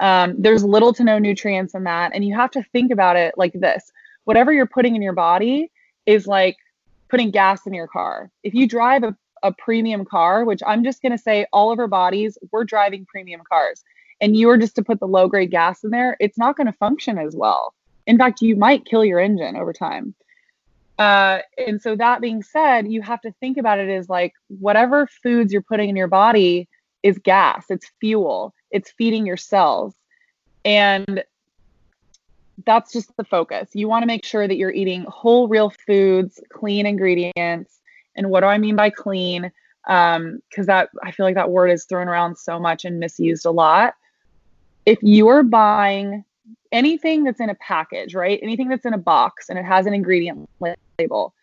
Um, 0.00 0.34
there's 0.36 0.64
little 0.64 0.92
to 0.94 1.04
no 1.04 1.20
nutrients 1.20 1.74
in 1.74 1.84
that. 1.84 2.10
And 2.12 2.24
you 2.24 2.34
have 2.34 2.50
to 2.52 2.62
think 2.72 2.90
about 2.90 3.14
it 3.16 3.34
like 3.36 3.52
this 3.52 3.92
whatever 4.24 4.52
you're 4.52 4.66
putting 4.66 4.96
in 4.96 5.02
your 5.02 5.12
body 5.12 5.70
is 6.06 6.26
like 6.26 6.56
putting 7.08 7.30
gas 7.30 7.68
in 7.68 7.72
your 7.72 7.86
car. 7.86 8.32
If 8.42 8.52
you 8.52 8.66
drive 8.66 9.04
a, 9.04 9.14
a 9.44 9.52
premium 9.52 10.04
car, 10.04 10.44
which 10.44 10.60
I'm 10.66 10.82
just 10.82 11.02
going 11.02 11.12
to 11.12 11.18
say 11.18 11.46
all 11.52 11.70
of 11.70 11.78
our 11.78 11.86
bodies, 11.86 12.36
we're 12.50 12.64
driving 12.64 13.06
premium 13.06 13.42
cars, 13.48 13.84
and 14.20 14.36
you 14.36 14.50
are 14.50 14.58
just 14.58 14.74
to 14.74 14.82
put 14.82 14.98
the 14.98 15.06
low 15.06 15.28
grade 15.28 15.52
gas 15.52 15.84
in 15.84 15.90
there, 15.90 16.16
it's 16.18 16.36
not 16.36 16.56
going 16.56 16.66
to 16.66 16.72
function 16.72 17.16
as 17.18 17.36
well. 17.36 17.72
In 18.06 18.18
fact, 18.18 18.40
you 18.40 18.56
might 18.56 18.84
kill 18.84 19.04
your 19.04 19.20
engine 19.20 19.56
over 19.56 19.72
time. 19.72 20.14
Uh, 20.98 21.40
and 21.58 21.80
so 21.80 21.94
that 21.96 22.20
being 22.20 22.42
said, 22.42 22.90
you 22.90 23.02
have 23.02 23.20
to 23.20 23.32
think 23.32 23.58
about 23.58 23.78
it 23.78 23.88
as 23.88 24.08
like 24.08 24.32
whatever 24.48 25.06
foods 25.22 25.52
you're 25.52 25.62
putting 25.62 25.90
in 25.90 25.96
your 25.96 26.08
body 26.08 26.68
is 27.02 27.18
gas, 27.18 27.66
it's 27.68 27.90
fuel, 28.00 28.54
it's 28.70 28.92
feeding 28.96 29.26
your 29.26 29.36
cells. 29.36 29.94
And 30.64 31.22
that's 32.64 32.92
just 32.92 33.14
the 33.16 33.24
focus. 33.24 33.68
You 33.74 33.88
want 33.88 34.02
to 34.02 34.06
make 34.06 34.24
sure 34.24 34.48
that 34.48 34.56
you're 34.56 34.72
eating 34.72 35.04
whole, 35.08 35.48
real 35.48 35.70
foods, 35.86 36.40
clean 36.50 36.86
ingredients. 36.86 37.80
And 38.16 38.30
what 38.30 38.40
do 38.40 38.46
I 38.46 38.56
mean 38.56 38.76
by 38.76 38.90
clean? 38.90 39.52
Because 39.84 40.16
um, 40.16 40.40
that 40.66 40.88
I 41.02 41.10
feel 41.10 41.26
like 41.26 41.34
that 41.34 41.50
word 41.50 41.68
is 41.68 41.84
thrown 41.84 42.08
around 42.08 42.38
so 42.38 42.58
much 42.58 42.84
and 42.84 42.98
misused 42.98 43.44
a 43.44 43.50
lot. 43.50 43.94
If 44.86 44.98
you 45.02 45.28
are 45.28 45.42
buying 45.42 46.24
anything 46.72 47.24
that's 47.24 47.40
in 47.40 47.50
a 47.50 47.54
package, 47.56 48.14
right? 48.14 48.38
Anything 48.42 48.68
that's 48.68 48.84
in 48.84 48.94
a 48.94 48.98
box 48.98 49.48
and 49.48 49.58
it 49.58 49.64
has 49.64 49.86
an 49.86 49.94
ingredient 49.94 50.48
label. 50.98 51.34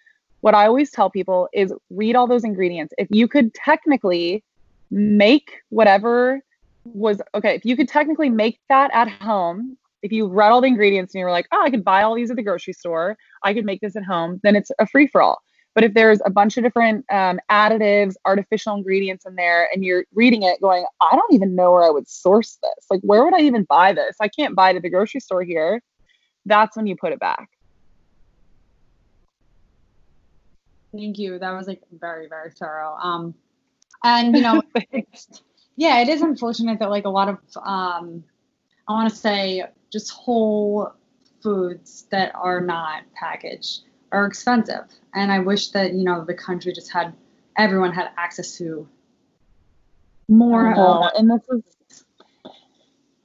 What 0.42 0.56
I 0.56 0.68
always 0.68 0.92
tell 0.92 1.10
people 1.10 1.48
is 1.54 1.74
read 1.90 2.16
all 2.16 2.28
those 2.28 2.44
ingredients. 2.44 2.94
If 2.98 3.08
you 3.12 3.28
could 3.28 3.54
technically 3.54 4.44
make 4.92 5.62
whatever 5.70 6.42
was 6.86 7.22
okay, 7.34 7.56
if 7.56 7.66
you 7.66 7.78
could 7.78 7.88
technically 7.88 8.30
make 8.30 8.60
that 8.70 8.92
at 8.94 9.10
home, 9.10 9.78
if 10.02 10.12
you 10.12 10.28
read 10.28 10.52
all 10.52 10.62
the 10.62 10.68
ingredients 10.68 11.14
and 11.14 11.20
you 11.20 11.26
were 11.26 11.32
like, 11.32 11.48
oh, 11.52 11.62
I 11.62 11.70
could 11.70 11.84
buy 11.84 12.04
all 12.04 12.14
these 12.14 12.30
at 12.30 12.36
the 12.36 12.44
grocery 12.44 12.74
store, 12.74 13.18
I 13.44 13.54
could 13.54 13.66
make 13.66 13.80
this 13.80 13.96
at 13.96 14.04
home, 14.04 14.42
then 14.44 14.56
it's 14.56 14.70
a 14.80 14.86
free 14.86 15.08
for 15.08 15.22
all. 15.22 15.42
But 15.74 15.84
if 15.84 15.94
there's 15.94 16.20
a 16.26 16.30
bunch 16.30 16.58
of 16.58 16.64
different 16.64 17.06
um, 17.12 17.40
additives, 17.50 18.14
artificial 18.26 18.76
ingredients 18.76 19.26
in 19.26 19.36
there, 19.36 19.70
and 19.74 19.84
you're 19.84 20.06
reading 20.14 20.44
it 20.44 20.62
going, 20.62 20.86
I 21.02 21.16
don't 21.16 21.34
even 21.34 21.56
know 21.56 21.72
where 21.72 21.84
I 21.84 21.90
would 21.90 22.08
source 22.08 22.60
this. 22.62 22.86
Like, 22.92 23.02
where 23.02 23.24
would 23.24 23.34
I 23.34 23.42
even 23.42 23.64
buy 23.64 23.94
this? 23.94 24.18
I 24.22 24.28
can't 24.28 24.56
buy 24.56 24.70
it 24.70 24.76
at 24.76 24.84
the 24.84 24.90
grocery 24.90 25.20
store 25.20 25.42
here. 25.42 25.82
That's 26.46 26.78
when 26.78 26.86
you 26.86 26.96
put 26.96 27.12
it 27.12 27.20
back. 27.20 27.50
Thank 30.96 31.18
you. 31.18 31.40
That 31.40 31.52
was 31.52 31.68
like 31.68 31.82
very, 31.92 32.28
very 32.28 32.52
thorough. 32.52 32.96
Um, 33.02 33.34
and 34.04 34.36
you 34.36 34.44
know, 34.44 34.62
yeah, 35.76 36.02
it 36.02 36.10
is 36.10 36.22
unfortunate 36.22 36.78
that 36.80 36.92
like 36.92 37.06
a 37.06 37.10
lot 37.10 37.30
of, 37.30 37.38
um, 37.66 38.24
I 38.88 38.92
want 38.92 39.10
to 39.10 39.16
say, 39.16 39.64
just 39.92 40.12
whole 40.12 40.94
foods 41.42 42.06
that 42.12 42.32
are 42.36 42.62
not 42.62 43.04
packaged 43.16 43.86
are 44.14 44.26
expensive. 44.26 44.86
And 45.14 45.32
I 45.32 45.40
wish 45.40 45.70
that 45.72 45.94
you 45.94 46.04
know 46.04 46.24
the 46.24 46.34
country 46.34 46.72
just 46.72 46.92
had 46.92 47.14
everyone 47.58 47.92
had 47.92 48.12
access 48.18 48.58
to 48.58 48.88
more. 50.30 50.74
And 51.18 51.30
this 51.30 51.42
is 51.50 51.74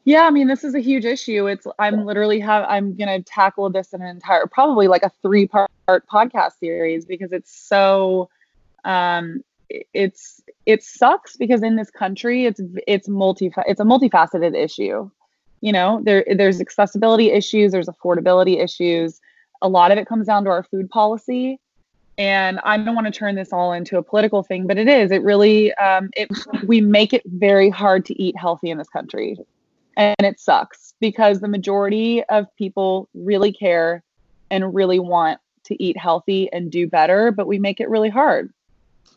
yeah, 0.09 0.23
I 0.23 0.31
mean, 0.31 0.49
this 0.49 0.65
is 0.65 0.75
a 0.75 0.81
huge 0.81 1.05
issue. 1.05 1.49
It's 1.49 1.67
I'm 1.79 2.07
literally 2.07 2.41
have 2.41 2.65
I'm 2.67 2.97
gonna 2.97 3.23
tackle 3.23 3.69
this 3.69 3.93
in 3.93 4.01
an 4.01 4.09
entire 4.09 4.47
probably 4.47 4.89
like 4.89 5.03
a 5.03 5.11
three 5.21 5.47
part 5.47 5.71
podcast 5.89 6.59
series 6.59 7.05
because 7.05 7.31
it's 7.31 7.55
so 7.55 8.31
um 8.85 9.43
it's 9.69 10.41
it 10.65 10.83
sucks 10.83 11.37
because 11.37 11.63
in 11.63 11.77
this 11.77 11.91
country 11.91 12.47
it's 12.47 12.59
it's 12.87 13.07
multi 13.07 13.53
it's 13.67 13.81
a 13.81 13.85
multifaceted 13.85 14.57
issue. 14.57 15.11
You 15.61 15.73
know, 15.73 16.01
there 16.03 16.25
there's 16.35 16.59
accessibility 16.59 17.31
issues, 17.31 17.73
there's 17.73 17.89
affordability 17.89 18.65
issues. 18.65 19.21
A 19.63 19.69
lot 19.69 19.91
of 19.91 19.99
it 19.99 20.07
comes 20.07 20.27
down 20.27 20.45
to 20.45 20.51
our 20.51 20.63
food 20.63 20.89
policy. 20.91 21.61
And 22.17 22.59
I 22.65 22.77
don't 22.77 22.97
want 22.97 23.07
to 23.07 23.13
turn 23.13 23.37
this 23.37 23.53
all 23.53 23.73
into 23.73 23.97
a 23.97 24.03
political 24.03 24.43
thing, 24.43 24.67
but 24.67 24.77
it 24.77 24.89
is. 24.89 25.13
It 25.13 25.23
really 25.23 25.73
um, 25.75 26.11
it 26.17 26.29
we 26.67 26.81
make 26.81 27.13
it 27.13 27.23
very 27.27 27.71
hard 27.71 28.05
to 28.07 28.23
eat 28.23 28.37
healthy 28.37 28.71
in 28.71 28.79
this 28.79 28.89
country 28.89 29.37
and 29.99 30.15
it 30.21 30.39
sucks 30.39 30.95
because 31.01 31.41
the 31.41 31.49
majority 31.49 32.23
of 32.25 32.47
people 32.57 33.09
really 33.13 33.53
care 33.53 34.05
and 34.51 34.73
really 34.73 35.01
want 35.01 35.41
to 35.65 35.83
eat 35.83 35.99
healthy 35.99 36.51
and 36.53 36.71
do 36.71 36.87
better 36.87 37.31
but 37.31 37.47
we 37.47 37.59
make 37.59 37.81
it 37.81 37.91
really 37.91 38.09
hard 38.09 38.51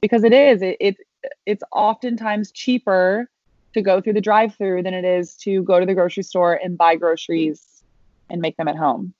because 0.01 0.25
it 0.25 0.34
is 0.34 0.62
it, 0.62 0.75
it 0.82 0.97
it's 1.45 1.63
oftentimes 1.71 2.51
cheaper 2.51 3.30
to 3.73 3.82
go 3.82 4.01
through 4.01 4.12
the 4.12 4.19
drive 4.19 4.54
through 4.56 4.84
than 4.84 4.93
it 4.93 5.06
is 5.06 5.36
to 5.36 5.63
go 5.63 5.80
to 5.80 5.86
the 5.86 5.93
grocery 5.93 6.23
store 6.23 6.60
and 6.62 6.77
buy 6.77 6.95
groceries 6.95 7.84
and 8.30 8.41
make 8.41 8.58
them 8.58 8.67
at 8.67 8.75
home 8.75 9.13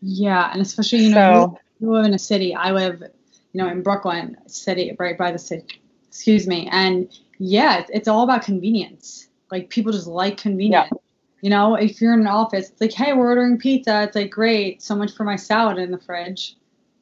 yeah 0.00 0.50
and 0.52 0.62
especially 0.62 0.98
you 0.98 1.14
know 1.14 1.54
so, 1.54 1.60
you 1.80 1.92
live 1.92 2.04
in 2.04 2.14
a 2.14 2.18
city 2.18 2.54
i 2.54 2.70
live 2.70 3.00
you 3.00 3.62
know 3.62 3.68
in 3.68 3.82
brooklyn 3.82 4.36
city 4.46 4.94
right 4.98 5.18
by 5.18 5.30
the 5.30 5.38
city 5.38 5.80
excuse 6.08 6.46
me 6.46 6.68
and 6.72 7.18
yeah 7.38 7.84
it's 7.90 8.08
all 8.08 8.22
about 8.22 8.42
convenience 8.42 9.28
like 9.50 9.68
people 9.68 9.92
just 9.92 10.06
like 10.06 10.36
convenience. 10.36 10.88
Yeah. 10.90 10.98
You 11.42 11.50
know, 11.50 11.74
if 11.74 12.00
you're 12.00 12.12
in 12.12 12.20
an 12.20 12.26
office, 12.26 12.68
it's 12.68 12.80
like, 12.80 12.92
hey, 12.92 13.14
we're 13.14 13.28
ordering 13.28 13.58
pizza. 13.58 14.02
It's 14.02 14.14
like, 14.14 14.30
great, 14.30 14.82
so 14.82 14.94
much 14.94 15.12
for 15.12 15.24
my 15.24 15.36
salad 15.36 15.78
in 15.78 15.90
the 15.90 15.98
fridge. 15.98 16.56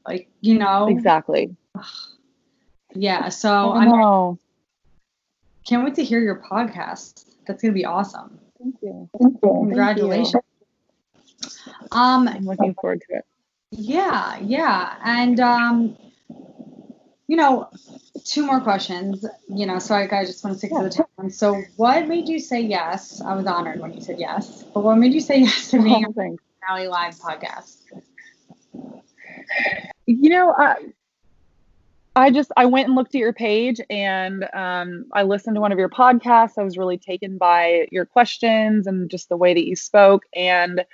Like, 0.07 0.29
you 0.41 0.59
know. 0.59 0.89
Exactly. 0.89 1.55
Yeah. 2.95 3.29
So 3.31 3.73
I 3.73 3.85
know. 3.85 4.39
can't 5.67 5.85
wait 5.85 5.97
to 5.97 6.05
hear 6.05 6.21
your 6.21 6.37
podcast. 6.37 7.27
That's 7.47 7.63
gonna 7.63 7.75
be 7.75 7.85
awesome. 7.85 8.39
Thank 8.59 8.77
you. 8.81 9.09
Thank 9.21 9.35
you. 9.43 9.49
Congratulations. 9.67 10.33
Thank 10.33 10.45
you. 10.45 10.48
Um, 11.93 12.29
I'm 12.29 12.45
looking 12.45 12.75
forward 12.75 13.03
to 13.09 13.19
it. 13.19 13.25
Yeah, 13.71 14.39
yeah, 14.41 14.97
and 15.05 15.39
um, 15.41 15.97
you 17.27 17.37
know, 17.37 17.69
two 18.25 18.45
more 18.45 18.61
questions. 18.61 19.25
You 19.49 19.67
know, 19.67 19.79
so 19.79 19.95
I, 19.95 20.09
I 20.11 20.25
just 20.25 20.43
want 20.43 20.55
to 20.55 20.59
stick 20.59 20.71
yeah. 20.73 20.83
to 20.83 20.89
the 20.89 21.07
time. 21.19 21.31
So, 21.31 21.63
what 21.77 22.09
made 22.09 22.29
you 22.29 22.39
say 22.39 22.61
yes? 22.61 23.21
I 23.21 23.35
was 23.35 23.47
honored 23.47 23.81
when 23.81 23.93
you 23.93 24.01
said 24.01 24.19
yes. 24.19 24.65
But 24.75 24.83
what 24.83 24.97
made 24.97 25.13
you 25.13 25.21
say 25.21 25.41
yes 25.41 25.71
to 25.71 25.83
being 25.83 26.07
oh, 26.07 26.21
on 26.21 26.39
Allie 26.69 26.89
Live 26.89 27.17
podcast? 27.17 27.77
You 30.07 30.31
know, 30.31 30.55
I, 30.57 30.77
I 32.17 32.31
just 32.31 32.51
I 32.57 32.65
went 32.65 32.87
and 32.87 32.97
looked 32.97 33.15
at 33.15 33.21
your 33.21 33.33
page 33.33 33.81
and 33.91 34.49
um, 34.55 35.05
I 35.13 35.23
listened 35.23 35.55
to 35.57 35.61
one 35.61 35.71
of 35.71 35.79
your 35.79 35.89
podcasts. 35.89 36.59
I 36.59 36.63
was 36.63 36.79
really 36.79 36.99
taken 36.99 37.39
by 37.39 37.87
your 37.93 38.07
questions 38.07 38.87
and 38.87 39.11
just 39.11 39.29
the 39.29 39.37
way 39.37 39.55
that 39.55 39.67
you 39.67 39.77
spoke. 39.77 40.25
And 40.35 40.85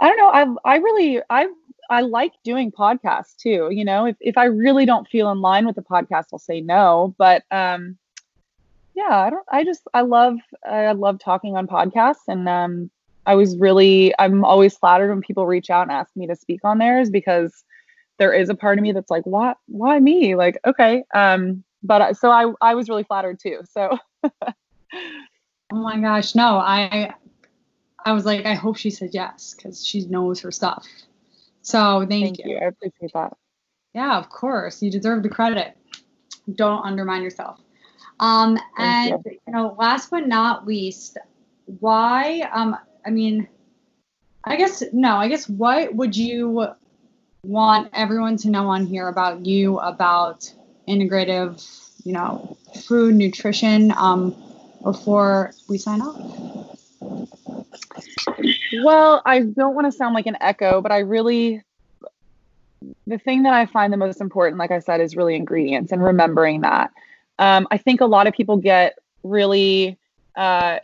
I 0.00 0.08
don't 0.08 0.16
know, 0.18 0.58
I 0.64 0.74
I 0.74 0.76
really 0.76 1.20
I 1.28 1.48
I 1.90 2.02
like 2.02 2.32
doing 2.44 2.70
podcasts 2.70 3.36
too. 3.36 3.68
You 3.70 3.84
know, 3.84 4.06
if, 4.06 4.16
if 4.20 4.36
I 4.36 4.44
really 4.44 4.84
don't 4.84 5.08
feel 5.08 5.30
in 5.30 5.40
line 5.40 5.66
with 5.66 5.76
the 5.76 5.82
podcast, 5.82 6.26
I'll 6.32 6.38
say 6.38 6.60
no. 6.60 7.14
But 7.18 7.44
um, 7.50 7.96
yeah, 8.94 9.16
I 9.16 9.30
don't. 9.30 9.46
I 9.50 9.64
just 9.64 9.82
I 9.94 10.02
love 10.02 10.36
I 10.68 10.92
love 10.92 11.18
talking 11.18 11.56
on 11.56 11.66
podcasts, 11.66 12.28
and 12.28 12.48
um, 12.48 12.90
I 13.26 13.34
was 13.34 13.56
really 13.56 14.14
I'm 14.18 14.44
always 14.44 14.76
flattered 14.76 15.10
when 15.10 15.22
people 15.22 15.46
reach 15.46 15.70
out 15.70 15.82
and 15.82 15.92
ask 15.92 16.14
me 16.16 16.26
to 16.26 16.36
speak 16.36 16.60
on 16.64 16.78
theirs 16.78 17.10
because 17.10 17.64
there 18.18 18.32
is 18.32 18.48
a 18.48 18.54
part 18.54 18.78
of 18.78 18.82
me 18.82 18.92
that's 18.92 19.10
like, 19.10 19.24
why 19.24 19.54
why 19.66 19.98
me? 19.98 20.34
Like, 20.34 20.58
okay. 20.66 21.04
Um, 21.14 21.64
but 21.82 22.16
so 22.16 22.30
I 22.30 22.52
I 22.60 22.74
was 22.74 22.88
really 22.88 23.04
flattered 23.04 23.40
too. 23.40 23.60
So. 23.70 23.98
oh 25.72 25.76
my 25.76 25.98
gosh, 26.00 26.34
no, 26.34 26.56
I 26.58 27.14
I 28.08 28.12
was 28.12 28.24
like, 28.24 28.46
I 28.46 28.54
hope 28.54 28.78
she 28.78 28.90
said 28.90 29.10
yes 29.12 29.54
because 29.54 29.86
she 29.86 30.06
knows 30.06 30.40
her 30.40 30.50
stuff. 30.50 30.86
So 31.60 32.06
thank, 32.08 32.24
thank 32.24 32.38
you. 32.38 32.52
you. 32.52 32.56
I 32.56 32.64
appreciate 32.66 33.12
that. 33.12 33.36
Yeah, 33.94 34.16
of 34.16 34.30
course. 34.30 34.80
You 34.82 34.90
deserve 34.90 35.22
the 35.22 35.28
credit. 35.28 35.76
Don't 36.54 36.84
undermine 36.84 37.22
yourself. 37.22 37.60
Um, 38.20 38.58
and 38.78 39.20
you. 39.26 39.38
you 39.46 39.52
know, 39.52 39.76
last 39.78 40.10
but 40.10 40.26
not 40.26 40.66
least, 40.66 41.18
why? 41.80 42.48
Um, 42.52 42.76
I 43.04 43.10
mean, 43.10 43.46
I 44.44 44.56
guess 44.56 44.82
no. 44.92 45.16
I 45.16 45.28
guess 45.28 45.46
what 45.46 45.94
would 45.94 46.16
you 46.16 46.68
want 47.42 47.90
everyone 47.92 48.38
to 48.38 48.50
know 48.50 48.68
on 48.68 48.86
here 48.86 49.08
about 49.08 49.44
you 49.44 49.78
about 49.80 50.50
integrative, 50.88 51.62
you 52.04 52.14
know, 52.14 52.56
food 52.74 53.14
nutrition? 53.14 53.92
Um, 53.96 54.34
before 54.82 55.52
we 55.68 55.78
sign 55.78 56.00
off. 56.00 56.78
Well, 58.82 59.22
I 59.24 59.40
don't 59.40 59.74
want 59.74 59.86
to 59.86 59.92
sound 59.92 60.14
like 60.14 60.26
an 60.26 60.36
echo, 60.40 60.80
but 60.80 60.92
I 60.92 60.98
really, 60.98 61.62
the 63.06 63.18
thing 63.18 63.42
that 63.44 63.52
I 63.54 63.66
find 63.66 63.92
the 63.92 63.96
most 63.96 64.20
important, 64.20 64.58
like 64.58 64.70
I 64.70 64.78
said, 64.78 65.00
is 65.00 65.16
really 65.16 65.34
ingredients 65.34 65.92
and 65.92 66.02
remembering 66.02 66.62
that. 66.62 66.92
Um, 67.38 67.66
I 67.70 67.78
think 67.78 68.00
a 68.00 68.06
lot 68.06 68.26
of 68.26 68.34
people 68.34 68.56
get 68.56 68.98
really, 69.22 69.98
uh, 70.36 70.78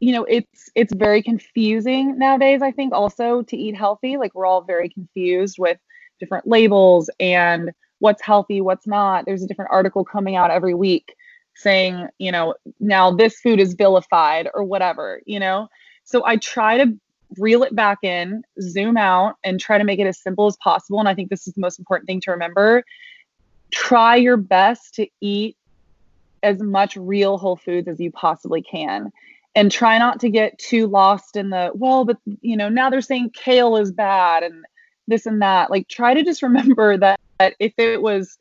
you 0.00 0.12
know, 0.12 0.24
it's 0.24 0.70
it's 0.74 0.92
very 0.92 1.22
confusing 1.22 2.18
nowadays. 2.18 2.60
I 2.62 2.72
think 2.72 2.92
also 2.92 3.42
to 3.42 3.56
eat 3.56 3.76
healthy, 3.76 4.16
like 4.16 4.34
we're 4.34 4.46
all 4.46 4.62
very 4.62 4.88
confused 4.88 5.58
with 5.58 5.78
different 6.18 6.46
labels 6.46 7.08
and 7.20 7.70
what's 8.00 8.22
healthy, 8.22 8.60
what's 8.60 8.86
not. 8.86 9.26
There's 9.26 9.42
a 9.42 9.46
different 9.46 9.70
article 9.70 10.04
coming 10.04 10.34
out 10.34 10.50
every 10.50 10.74
week 10.74 11.14
saying, 11.54 12.08
you 12.18 12.32
know, 12.32 12.54
now 12.80 13.12
this 13.12 13.38
food 13.40 13.60
is 13.60 13.74
vilified 13.74 14.48
or 14.54 14.64
whatever, 14.64 15.20
you 15.24 15.38
know. 15.38 15.68
So 16.04 16.24
I 16.24 16.36
try 16.36 16.78
to 16.78 16.98
reel 17.38 17.62
it 17.62 17.74
back 17.74 17.98
in, 18.02 18.42
zoom 18.60 18.96
out, 18.96 19.36
and 19.44 19.58
try 19.58 19.78
to 19.78 19.84
make 19.84 19.98
it 19.98 20.06
as 20.06 20.18
simple 20.18 20.46
as 20.46 20.56
possible. 20.56 20.98
And 20.98 21.08
I 21.08 21.14
think 21.14 21.30
this 21.30 21.46
is 21.46 21.54
the 21.54 21.60
most 21.60 21.78
important 21.78 22.06
thing 22.06 22.20
to 22.22 22.30
remember. 22.32 22.84
Try 23.70 24.16
your 24.16 24.36
best 24.36 24.94
to 24.96 25.06
eat 25.20 25.56
as 26.42 26.60
much 26.60 26.96
real 26.96 27.38
whole 27.38 27.56
foods 27.56 27.88
as 27.88 28.00
you 28.00 28.10
possibly 28.10 28.62
can. 28.62 29.12
And 29.54 29.70
try 29.70 29.98
not 29.98 30.20
to 30.20 30.30
get 30.30 30.58
too 30.58 30.86
lost 30.86 31.36
in 31.36 31.50
the, 31.50 31.70
well, 31.74 32.04
but 32.04 32.18
you 32.40 32.56
know, 32.56 32.68
now 32.68 32.90
they're 32.90 33.00
saying 33.00 33.30
kale 33.34 33.76
is 33.76 33.92
bad 33.92 34.42
and 34.42 34.64
this 35.08 35.26
and 35.26 35.42
that. 35.42 35.70
Like 35.70 35.88
try 35.88 36.14
to 36.14 36.24
just 36.24 36.42
remember 36.42 36.96
that, 36.98 37.20
that 37.38 37.54
if 37.58 37.74
it 37.78 38.00
was 38.00 38.38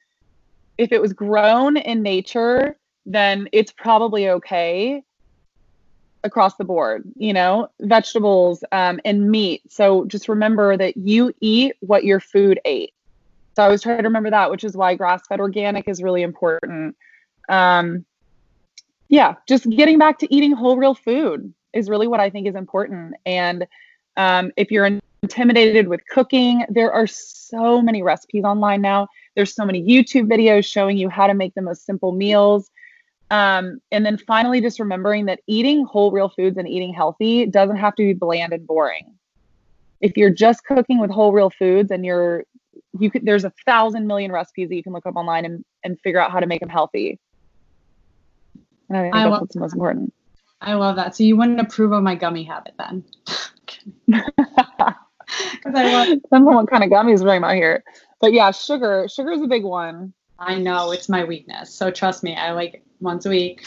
if 0.78 0.92
it 0.92 1.02
was 1.02 1.14
grown 1.14 1.78
in 1.78 2.02
nature, 2.02 2.76
then 3.06 3.48
it's 3.52 3.72
probably 3.72 4.30
okay 4.30 5.04
across 6.24 6.56
the 6.56 6.64
board, 6.64 7.04
you 7.16 7.34
know, 7.34 7.70
vegetables 7.80 8.64
um, 8.72 9.00
and 9.06 9.30
meat. 9.30 9.62
So 9.70 10.06
just 10.06 10.30
remember 10.30 10.78
that 10.78 10.98
you 10.98 11.34
eat 11.42 11.76
what 11.80 12.04
your 12.04 12.20
food 12.20 12.60
ate. 12.66 12.94
So 13.56 13.64
I 13.64 13.68
was 13.68 13.82
trying 13.82 13.98
to 13.98 14.04
remember 14.04 14.30
that, 14.30 14.50
which 14.50 14.64
is 14.64 14.78
why 14.78 14.96
grass 14.96 15.22
fed 15.28 15.40
organic 15.40 15.88
is 15.88 16.02
really 16.02 16.22
important. 16.22 16.96
Um, 17.50 18.06
yeah, 19.10 19.36
just 19.48 19.70
getting 19.70 19.98
back 19.98 20.20
to 20.20 20.34
eating 20.34 20.54
whole, 20.54 20.78
real 20.78 20.96
food 20.96 21.54
is 21.74 21.90
really 21.90 22.08
what 22.08 22.22
I 22.22 22.30
think 22.30 22.48
is 22.48 22.56
important. 22.56 23.16
And 23.26 23.68
um, 24.16 24.52
if 24.56 24.72
you're 24.72 24.90
intimidated 25.22 25.88
with 25.88 26.02
cooking, 26.08 26.66
there 26.70 26.94
are 26.94 27.08
so 27.08 27.82
many 27.82 28.04
recipes 28.04 28.46
online 28.46 28.82
now. 28.82 29.10
There's 29.36 29.54
so 29.54 29.66
many 29.66 29.84
YouTube 29.84 30.32
videos 30.32 30.66
showing 30.66 30.98
you 30.98 31.10
how 31.10 31.28
to 31.28 31.34
make 31.34 31.54
the 31.56 31.62
most 31.62 31.86
simple 31.86 32.14
meals. 32.14 32.71
Um, 33.32 33.80
and 33.92 34.06
then 34.06 34.18
finally, 34.18 34.60
just 34.60 34.80
remembering 34.80 35.26
that 35.26 35.40
eating 35.48 35.86
whole, 35.86 36.12
real 36.12 36.30
foods 36.30 36.58
and 36.58 36.68
eating 36.68 36.94
healthy 36.94 37.46
doesn't 37.46 37.78
have 37.78 37.96
to 37.96 38.04
be 38.04 38.14
bland 38.14 38.52
and 38.52 38.68
boring. 38.68 39.16
If 40.02 40.18
you're 40.18 40.30
just 40.30 40.66
cooking 40.66 41.00
with 41.00 41.10
whole, 41.10 41.32
real 41.32 41.50
foods 41.50 41.92
and 41.92 42.06
you're, 42.06 42.44
you 43.00 43.10
could, 43.10 43.26
there's 43.26 43.46
a 43.46 43.54
thousand 43.66 44.06
million 44.06 44.32
recipes 44.32 44.68
that 44.68 44.76
you 44.76 44.84
can 44.84 44.92
look 44.92 45.06
up 45.06 45.16
online 45.16 45.46
and, 45.46 45.64
and 45.84 46.00
figure 46.02 46.20
out 46.20 46.32
how 46.32 46.42
to 46.42 46.46
make 46.46 46.60
them 46.60 46.70
healthy. 46.70 47.20
And 48.90 48.98
I 48.98 49.02
think 49.04 49.16
I 49.16 49.30
that's 49.30 49.42
what's 49.42 49.56
most 49.56 49.74
important. 49.74 50.14
I 50.60 50.74
love 50.74 50.98
that. 50.98 51.16
So 51.16 51.24
you 51.24 51.38
wouldn't 51.38 51.62
approve 51.62 51.94
of 51.94 52.04
my 52.04 52.16
gummy 52.16 52.44
habit 52.44 52.74
then? 52.78 53.04
Because 55.52 55.76
I 55.76 55.94
love. 55.94 56.08
Depends 56.08 56.48
on 56.48 56.56
what 56.56 56.70
kind 56.70 56.84
of 56.84 56.90
gummies 56.90 57.22
we're 57.22 57.28
talking 57.28 57.38
about 57.38 57.56
here. 57.56 57.86
But 58.20 58.34
yeah, 58.34 58.52
sugar. 58.52 59.08
Sugar 59.10 59.32
is 59.32 59.42
a 59.42 59.48
big 59.48 59.64
one. 59.64 60.14
I 60.42 60.58
know 60.58 60.92
it's 60.92 61.08
my 61.08 61.24
weakness. 61.24 61.72
So 61.72 61.92
trust 61.92 62.24
me, 62.24 62.36
I 62.36 62.52
like 62.52 62.84
once 63.00 63.28
a 63.28 63.30
week. 63.30 63.64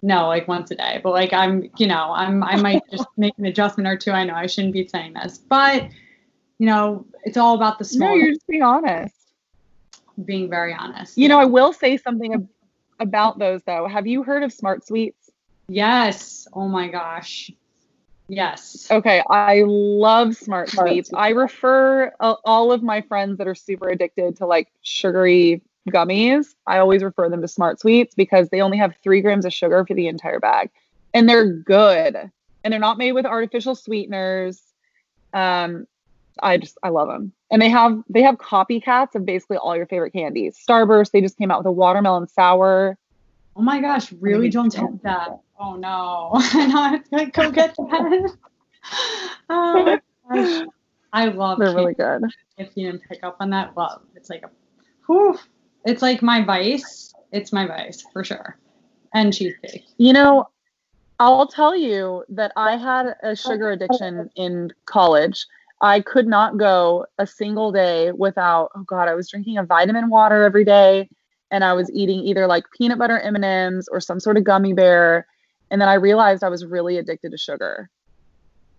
No, 0.00 0.26
like 0.26 0.48
once 0.48 0.70
a 0.70 0.74
day. 0.74 0.98
But 1.04 1.10
like 1.10 1.34
I'm, 1.34 1.70
you 1.76 1.86
know, 1.86 2.10
I'm 2.14 2.42
I 2.42 2.56
might 2.56 2.82
just 2.90 3.06
make 3.18 3.34
an 3.36 3.44
adjustment 3.44 3.86
or 3.86 3.96
two. 3.96 4.12
I 4.12 4.24
know 4.24 4.34
I 4.34 4.46
shouldn't 4.46 4.72
be 4.72 4.88
saying 4.88 5.12
this, 5.12 5.36
but 5.36 5.84
you 6.58 6.66
know, 6.66 7.04
it's 7.24 7.36
all 7.36 7.54
about 7.54 7.78
the 7.78 7.84
small. 7.84 8.08
No, 8.08 8.14
you're 8.14 8.32
just 8.32 8.46
being 8.46 8.62
honest. 8.62 9.14
Being 10.24 10.48
very 10.48 10.72
honest. 10.72 11.18
You 11.18 11.28
know, 11.28 11.38
I 11.38 11.44
will 11.44 11.74
say 11.74 11.98
something 11.98 12.48
about 12.98 13.38
those 13.38 13.62
though. 13.64 13.86
Have 13.86 14.06
you 14.06 14.22
heard 14.22 14.42
of 14.42 14.54
Smart 14.54 14.86
Sweets? 14.86 15.30
Yes. 15.68 16.48
Oh 16.54 16.66
my 16.66 16.88
gosh. 16.88 17.50
Yes. 18.28 18.88
Okay, 18.90 19.22
I 19.28 19.64
love 19.66 20.36
Smart 20.36 20.70
Sweets. 20.70 21.10
I 21.14 21.30
refer 21.30 22.12
uh, 22.20 22.36
all 22.44 22.72
of 22.72 22.82
my 22.82 23.02
friends 23.02 23.38
that 23.38 23.46
are 23.46 23.54
super 23.54 23.88
addicted 23.88 24.36
to 24.36 24.46
like 24.46 24.68
sugary 24.82 25.62
gummies, 25.90 26.54
I 26.66 26.78
always 26.78 27.02
refer 27.02 27.28
them 27.28 27.42
to 27.42 27.48
Smart 27.48 27.80
Sweets 27.80 28.14
because 28.14 28.48
they 28.48 28.60
only 28.60 28.78
have 28.78 28.94
three 29.02 29.20
grams 29.20 29.44
of 29.44 29.52
sugar 29.52 29.84
for 29.86 29.94
the 29.94 30.08
entire 30.08 30.40
bag. 30.40 30.70
And 31.14 31.28
they're 31.28 31.52
good. 31.52 32.16
And 32.64 32.72
they're 32.72 32.80
not 32.80 32.98
made 32.98 33.12
with 33.12 33.26
artificial 33.26 33.74
sweeteners. 33.74 34.62
Um, 35.32 35.86
I 36.42 36.56
just 36.56 36.78
I 36.82 36.88
love 36.88 37.08
them. 37.08 37.32
And 37.50 37.60
they 37.60 37.68
have 37.68 38.02
they 38.08 38.22
have 38.22 38.36
copycats 38.36 39.14
of 39.14 39.26
basically 39.26 39.56
all 39.56 39.76
your 39.76 39.86
favorite 39.86 40.12
candies. 40.12 40.56
Starburst, 40.56 41.10
they 41.10 41.20
just 41.20 41.36
came 41.36 41.50
out 41.50 41.58
with 41.58 41.66
a 41.66 41.72
watermelon 41.72 42.28
sour. 42.28 42.96
Oh 43.54 43.62
my 43.62 43.80
gosh, 43.80 44.12
really 44.20 44.48
don't 44.48 44.70
take 44.70 45.02
that. 45.02 45.40
Oh 45.62 45.76
no. 45.76 46.30
I 46.34 46.66
know 46.66 47.18
I 47.18 47.24
go 47.26 47.50
get 47.52 47.76
that. 47.76 48.36
oh 49.48 49.84
my 49.84 50.00
gosh. 50.34 50.66
I 51.12 51.26
love 51.26 51.58
They're 51.60 51.74
really 51.74 51.94
good. 51.94 52.22
If 52.58 52.70
you 52.74 52.90
didn't 52.90 53.02
pick 53.08 53.22
up 53.22 53.36
on 53.38 53.50
that, 53.50 53.76
well, 53.76 54.02
it's 54.16 54.28
like 54.28 54.42
a 54.42 54.50
whew, 55.06 55.38
it's 55.84 56.02
like 56.02 56.20
my 56.20 56.42
vice. 56.44 57.14
It's 57.30 57.52
my 57.52 57.66
vice 57.66 58.04
for 58.12 58.24
sure. 58.24 58.58
And 59.14 59.32
cheesecake. 59.32 59.84
You 59.98 60.12
know, 60.14 60.48
I'll 61.20 61.46
tell 61.46 61.76
you 61.76 62.24
that 62.30 62.52
I 62.56 62.76
had 62.76 63.14
a 63.22 63.36
sugar 63.36 63.70
addiction 63.70 64.30
in 64.34 64.72
college. 64.86 65.46
I 65.80 66.00
could 66.00 66.26
not 66.26 66.56
go 66.56 67.06
a 67.18 67.26
single 67.26 67.70
day 67.70 68.10
without, 68.10 68.70
oh 68.74 68.82
God, 68.82 69.08
I 69.08 69.14
was 69.14 69.30
drinking 69.30 69.58
a 69.58 69.64
vitamin 69.64 70.08
water 70.08 70.42
every 70.42 70.64
day 70.64 71.08
and 71.50 71.62
I 71.62 71.74
was 71.74 71.90
eating 71.92 72.20
either 72.20 72.46
like 72.46 72.64
peanut 72.76 72.98
butter 72.98 73.20
M&Ms 73.20 73.88
or 73.92 74.00
some 74.00 74.18
sort 74.18 74.36
of 74.36 74.44
gummy 74.44 74.72
bear. 74.72 75.26
And 75.72 75.80
then 75.80 75.88
I 75.88 75.94
realized 75.94 76.44
I 76.44 76.48
was 76.48 76.64
really 76.64 76.98
addicted 76.98 77.32
to 77.32 77.38
sugar. 77.38 77.90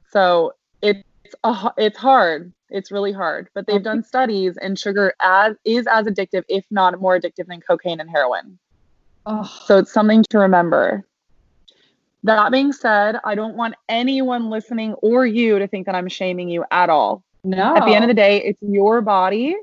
So 0.10 0.53
it's, 0.82 1.03
it's 1.77 1.97
hard 1.97 2.53
it's 2.73 2.91
really 2.91 3.12
hard, 3.12 3.49
but 3.53 3.67
they've 3.67 3.84
done 3.84 4.03
studies, 4.03 4.58
and 4.58 4.77
sugar 4.77 5.13
as 5.21 5.56
is 5.63 5.86
as 5.88 6.08
addictive, 6.08 6.43
if 6.49 6.65
not 6.71 6.99
more 6.99 7.17
addictive, 7.17 7.45
than 7.47 7.62
cocaine 7.62 7.99
and 7.99 8.10
heroin. 8.10 8.58
Oh. 9.25 9.49
So 9.65 9.77
it's 9.77 9.93
something 9.93 10.23
to 10.32 10.39
remember. 10.39 11.06
That 12.23 12.51
being 12.51 12.73
said, 12.73 13.17
I 13.23 13.36
don't 13.36 13.56
want 13.56 13.75
anyone 13.89 14.49
listening 14.49 14.93
or 14.95 15.25
you 15.25 15.60
to 15.60 15.67
think 15.67 15.86
that 15.86 15.93
I'm 15.93 16.08
shaming 16.10 16.49
you 16.49 16.65
at 16.71 16.89
all. 16.89 17.23
No. 17.43 17.75
At 17.75 17.86
the 17.86 17.93
end 17.93 18.03
of 18.03 18.08
the 18.08 18.15
day, 18.15 18.43
it's 18.43 18.62
your 18.62 19.01
body. 19.01 19.56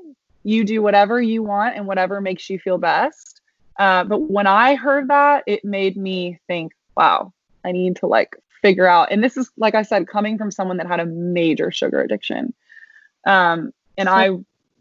You 0.43 0.63
do 0.63 0.81
whatever 0.81 1.21
you 1.21 1.43
want 1.43 1.75
and 1.75 1.85
whatever 1.85 2.21
makes 2.21 2.49
you 2.49 2.59
feel 2.59 2.77
best. 2.77 3.41
Uh, 3.77 4.03
but 4.03 4.19
when 4.19 4.47
I 4.47 4.75
heard 4.75 5.09
that, 5.09 5.43
it 5.47 5.65
made 5.65 5.97
me 5.97 6.39
think, 6.47 6.71
wow, 6.95 7.33
I 7.65 7.71
need 7.71 7.97
to 7.97 8.07
like 8.07 8.35
figure 8.61 8.87
out. 8.87 9.11
And 9.11 9.23
this 9.23 9.37
is, 9.37 9.51
like 9.57 9.75
I 9.75 9.81
said, 9.81 10.07
coming 10.07 10.37
from 10.37 10.51
someone 10.51 10.77
that 10.77 10.87
had 10.87 10.99
a 10.99 11.05
major 11.05 11.71
sugar 11.71 12.01
addiction. 12.01 12.53
Um, 13.25 13.73
and 13.97 14.09
I 14.09 14.29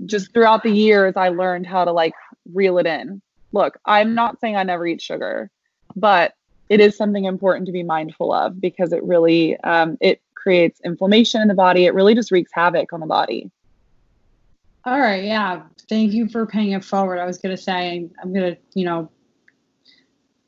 just 0.07 0.33
throughout 0.33 0.62
the 0.62 0.70
years, 0.70 1.16
I 1.16 1.29
learned 1.29 1.66
how 1.66 1.85
to 1.85 1.92
like 1.92 2.14
reel 2.53 2.79
it 2.79 2.87
in. 2.87 3.20
Look, 3.53 3.79
I'm 3.85 4.14
not 4.14 4.40
saying 4.40 4.57
I 4.57 4.62
never 4.62 4.87
eat 4.87 5.03
sugar, 5.03 5.51
but 5.96 6.35
it 6.68 6.81
is 6.81 6.96
something 6.96 7.25
important 7.25 7.66
to 7.66 7.73
be 7.73 7.83
mindful 7.83 8.33
of 8.33 8.61
because 8.61 8.92
it 8.92 9.03
really 9.03 9.59
um, 9.61 9.99
it 10.01 10.23
creates 10.35 10.81
inflammation 10.85 11.42
in 11.42 11.49
the 11.49 11.55
body. 11.55 11.85
It 11.85 11.94
really 11.94 12.14
just 12.14 12.31
wreaks 12.31 12.53
havoc 12.55 12.92
on 12.92 13.01
the 13.01 13.07
body. 13.07 13.51
All 14.85 14.99
right, 14.99 15.25
yeah. 15.25 15.62
Thank 15.88 16.12
you 16.12 16.29
for 16.29 16.46
paying 16.46 16.73
it 16.73 16.85
forward. 16.85 17.18
I 17.18 17.27
was 17.27 17.38
gonna 17.38 17.57
say 17.57 18.09
I'm 18.23 18.33
gonna, 18.33 18.57
you 18.75 18.85
know, 18.85 19.11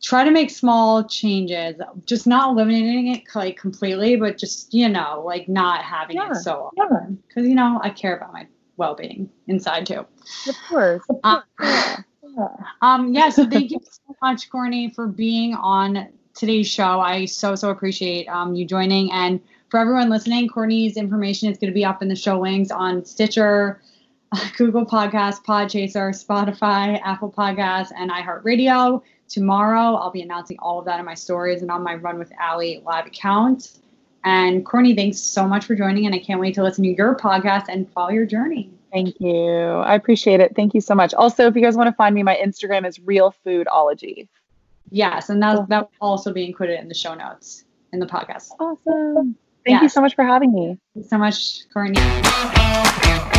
try 0.02 0.24
to 0.24 0.30
make 0.30 0.50
small 0.50 1.04
changes 1.04 1.80
just 2.04 2.26
not 2.26 2.50
eliminating 2.50 3.14
it 3.14 3.22
like 3.34 3.56
completely 3.56 4.16
but 4.16 4.36
just 4.36 4.74
you 4.74 4.88
know 4.88 5.22
like 5.24 5.48
not 5.48 5.82
having 5.82 6.16
yeah, 6.16 6.30
it 6.30 6.34
so 6.36 6.70
often 6.76 7.22
because 7.26 7.44
yeah. 7.44 7.48
you 7.48 7.54
know 7.54 7.80
i 7.82 7.88
care 7.88 8.16
about 8.16 8.32
my 8.32 8.46
well-being 8.76 9.30
inside 9.46 9.86
too 9.86 10.04
of 10.48 10.56
course, 10.68 11.02
of 11.08 11.16
uh, 11.24 11.40
yeah. 11.60 11.96
um 12.82 13.14
yeah 13.14 13.28
so 13.28 13.48
thank 13.48 13.70
you 13.70 13.78
so 13.84 14.16
much 14.20 14.50
courtney 14.50 14.90
for 14.90 15.06
being 15.06 15.54
on 15.54 16.08
today's 16.34 16.68
show 16.68 17.00
i 17.00 17.24
so 17.24 17.54
so 17.54 17.70
appreciate 17.70 18.26
um, 18.26 18.54
you 18.54 18.66
joining 18.66 19.12
and 19.12 19.40
for 19.70 19.78
everyone 19.78 20.10
listening 20.10 20.48
courtney's 20.48 20.96
information 20.96 21.50
is 21.50 21.58
going 21.58 21.70
to 21.70 21.74
be 21.74 21.84
up 21.84 22.02
in 22.02 22.08
the 22.08 22.16
show 22.16 22.40
links 22.40 22.70
on 22.70 23.04
stitcher 23.04 23.80
Google 24.56 24.86
Podcast, 24.86 25.44
Podchaser, 25.44 26.10
Spotify, 26.12 26.98
Apple 27.04 27.30
Podcasts, 27.30 27.92
and 27.96 28.10
iHeartRadio. 28.10 29.02
Tomorrow, 29.32 29.94
I'll 29.94 30.10
be 30.10 30.20
announcing 30.20 30.58
all 30.58 30.78
of 30.78 30.84
that 30.84 31.00
in 31.00 31.06
my 31.06 31.14
stories 31.14 31.62
and 31.62 31.70
on 31.70 31.82
my 31.82 31.94
Run 31.94 32.18
with 32.18 32.30
Allie 32.38 32.82
live 32.84 33.06
account. 33.06 33.78
And 34.24 34.64
Courtney, 34.64 34.94
thanks 34.94 35.18
so 35.18 35.48
much 35.48 35.64
for 35.64 35.74
joining, 35.74 36.04
and 36.04 36.14
I 36.14 36.18
can't 36.18 36.38
wait 36.38 36.54
to 36.56 36.62
listen 36.62 36.84
to 36.84 36.90
your 36.90 37.16
podcast 37.16 37.64
and 37.70 37.90
follow 37.92 38.10
your 38.10 38.26
journey. 38.26 38.70
Thank 38.92 39.18
you. 39.20 39.56
I 39.56 39.94
appreciate 39.94 40.40
it. 40.40 40.54
Thank 40.54 40.74
you 40.74 40.82
so 40.82 40.94
much. 40.94 41.14
Also, 41.14 41.46
if 41.46 41.56
you 41.56 41.62
guys 41.62 41.78
want 41.78 41.88
to 41.88 41.94
find 41.94 42.14
me, 42.14 42.22
my 42.22 42.38
Instagram 42.44 42.86
is 42.86 43.00
Real 43.00 43.34
Foodology. 43.44 44.28
Yes, 44.90 45.30
and 45.30 45.42
that 45.42 45.66
that 45.70 45.88
will 45.98 46.08
also 46.08 46.30
be 46.30 46.44
included 46.44 46.78
in 46.78 46.88
the 46.88 46.94
show 46.94 47.14
notes 47.14 47.64
in 47.94 48.00
the 48.00 48.06
podcast. 48.06 48.50
Awesome. 48.60 49.34
Thank 49.64 49.76
yes. 49.76 49.82
you 49.82 49.88
so 49.88 50.02
much 50.02 50.14
for 50.14 50.24
having 50.24 50.52
me. 50.52 50.78
Thank 50.92 51.04
you 51.06 51.08
so 51.08 51.16
much, 51.16 51.70
Courtney. 51.72 53.31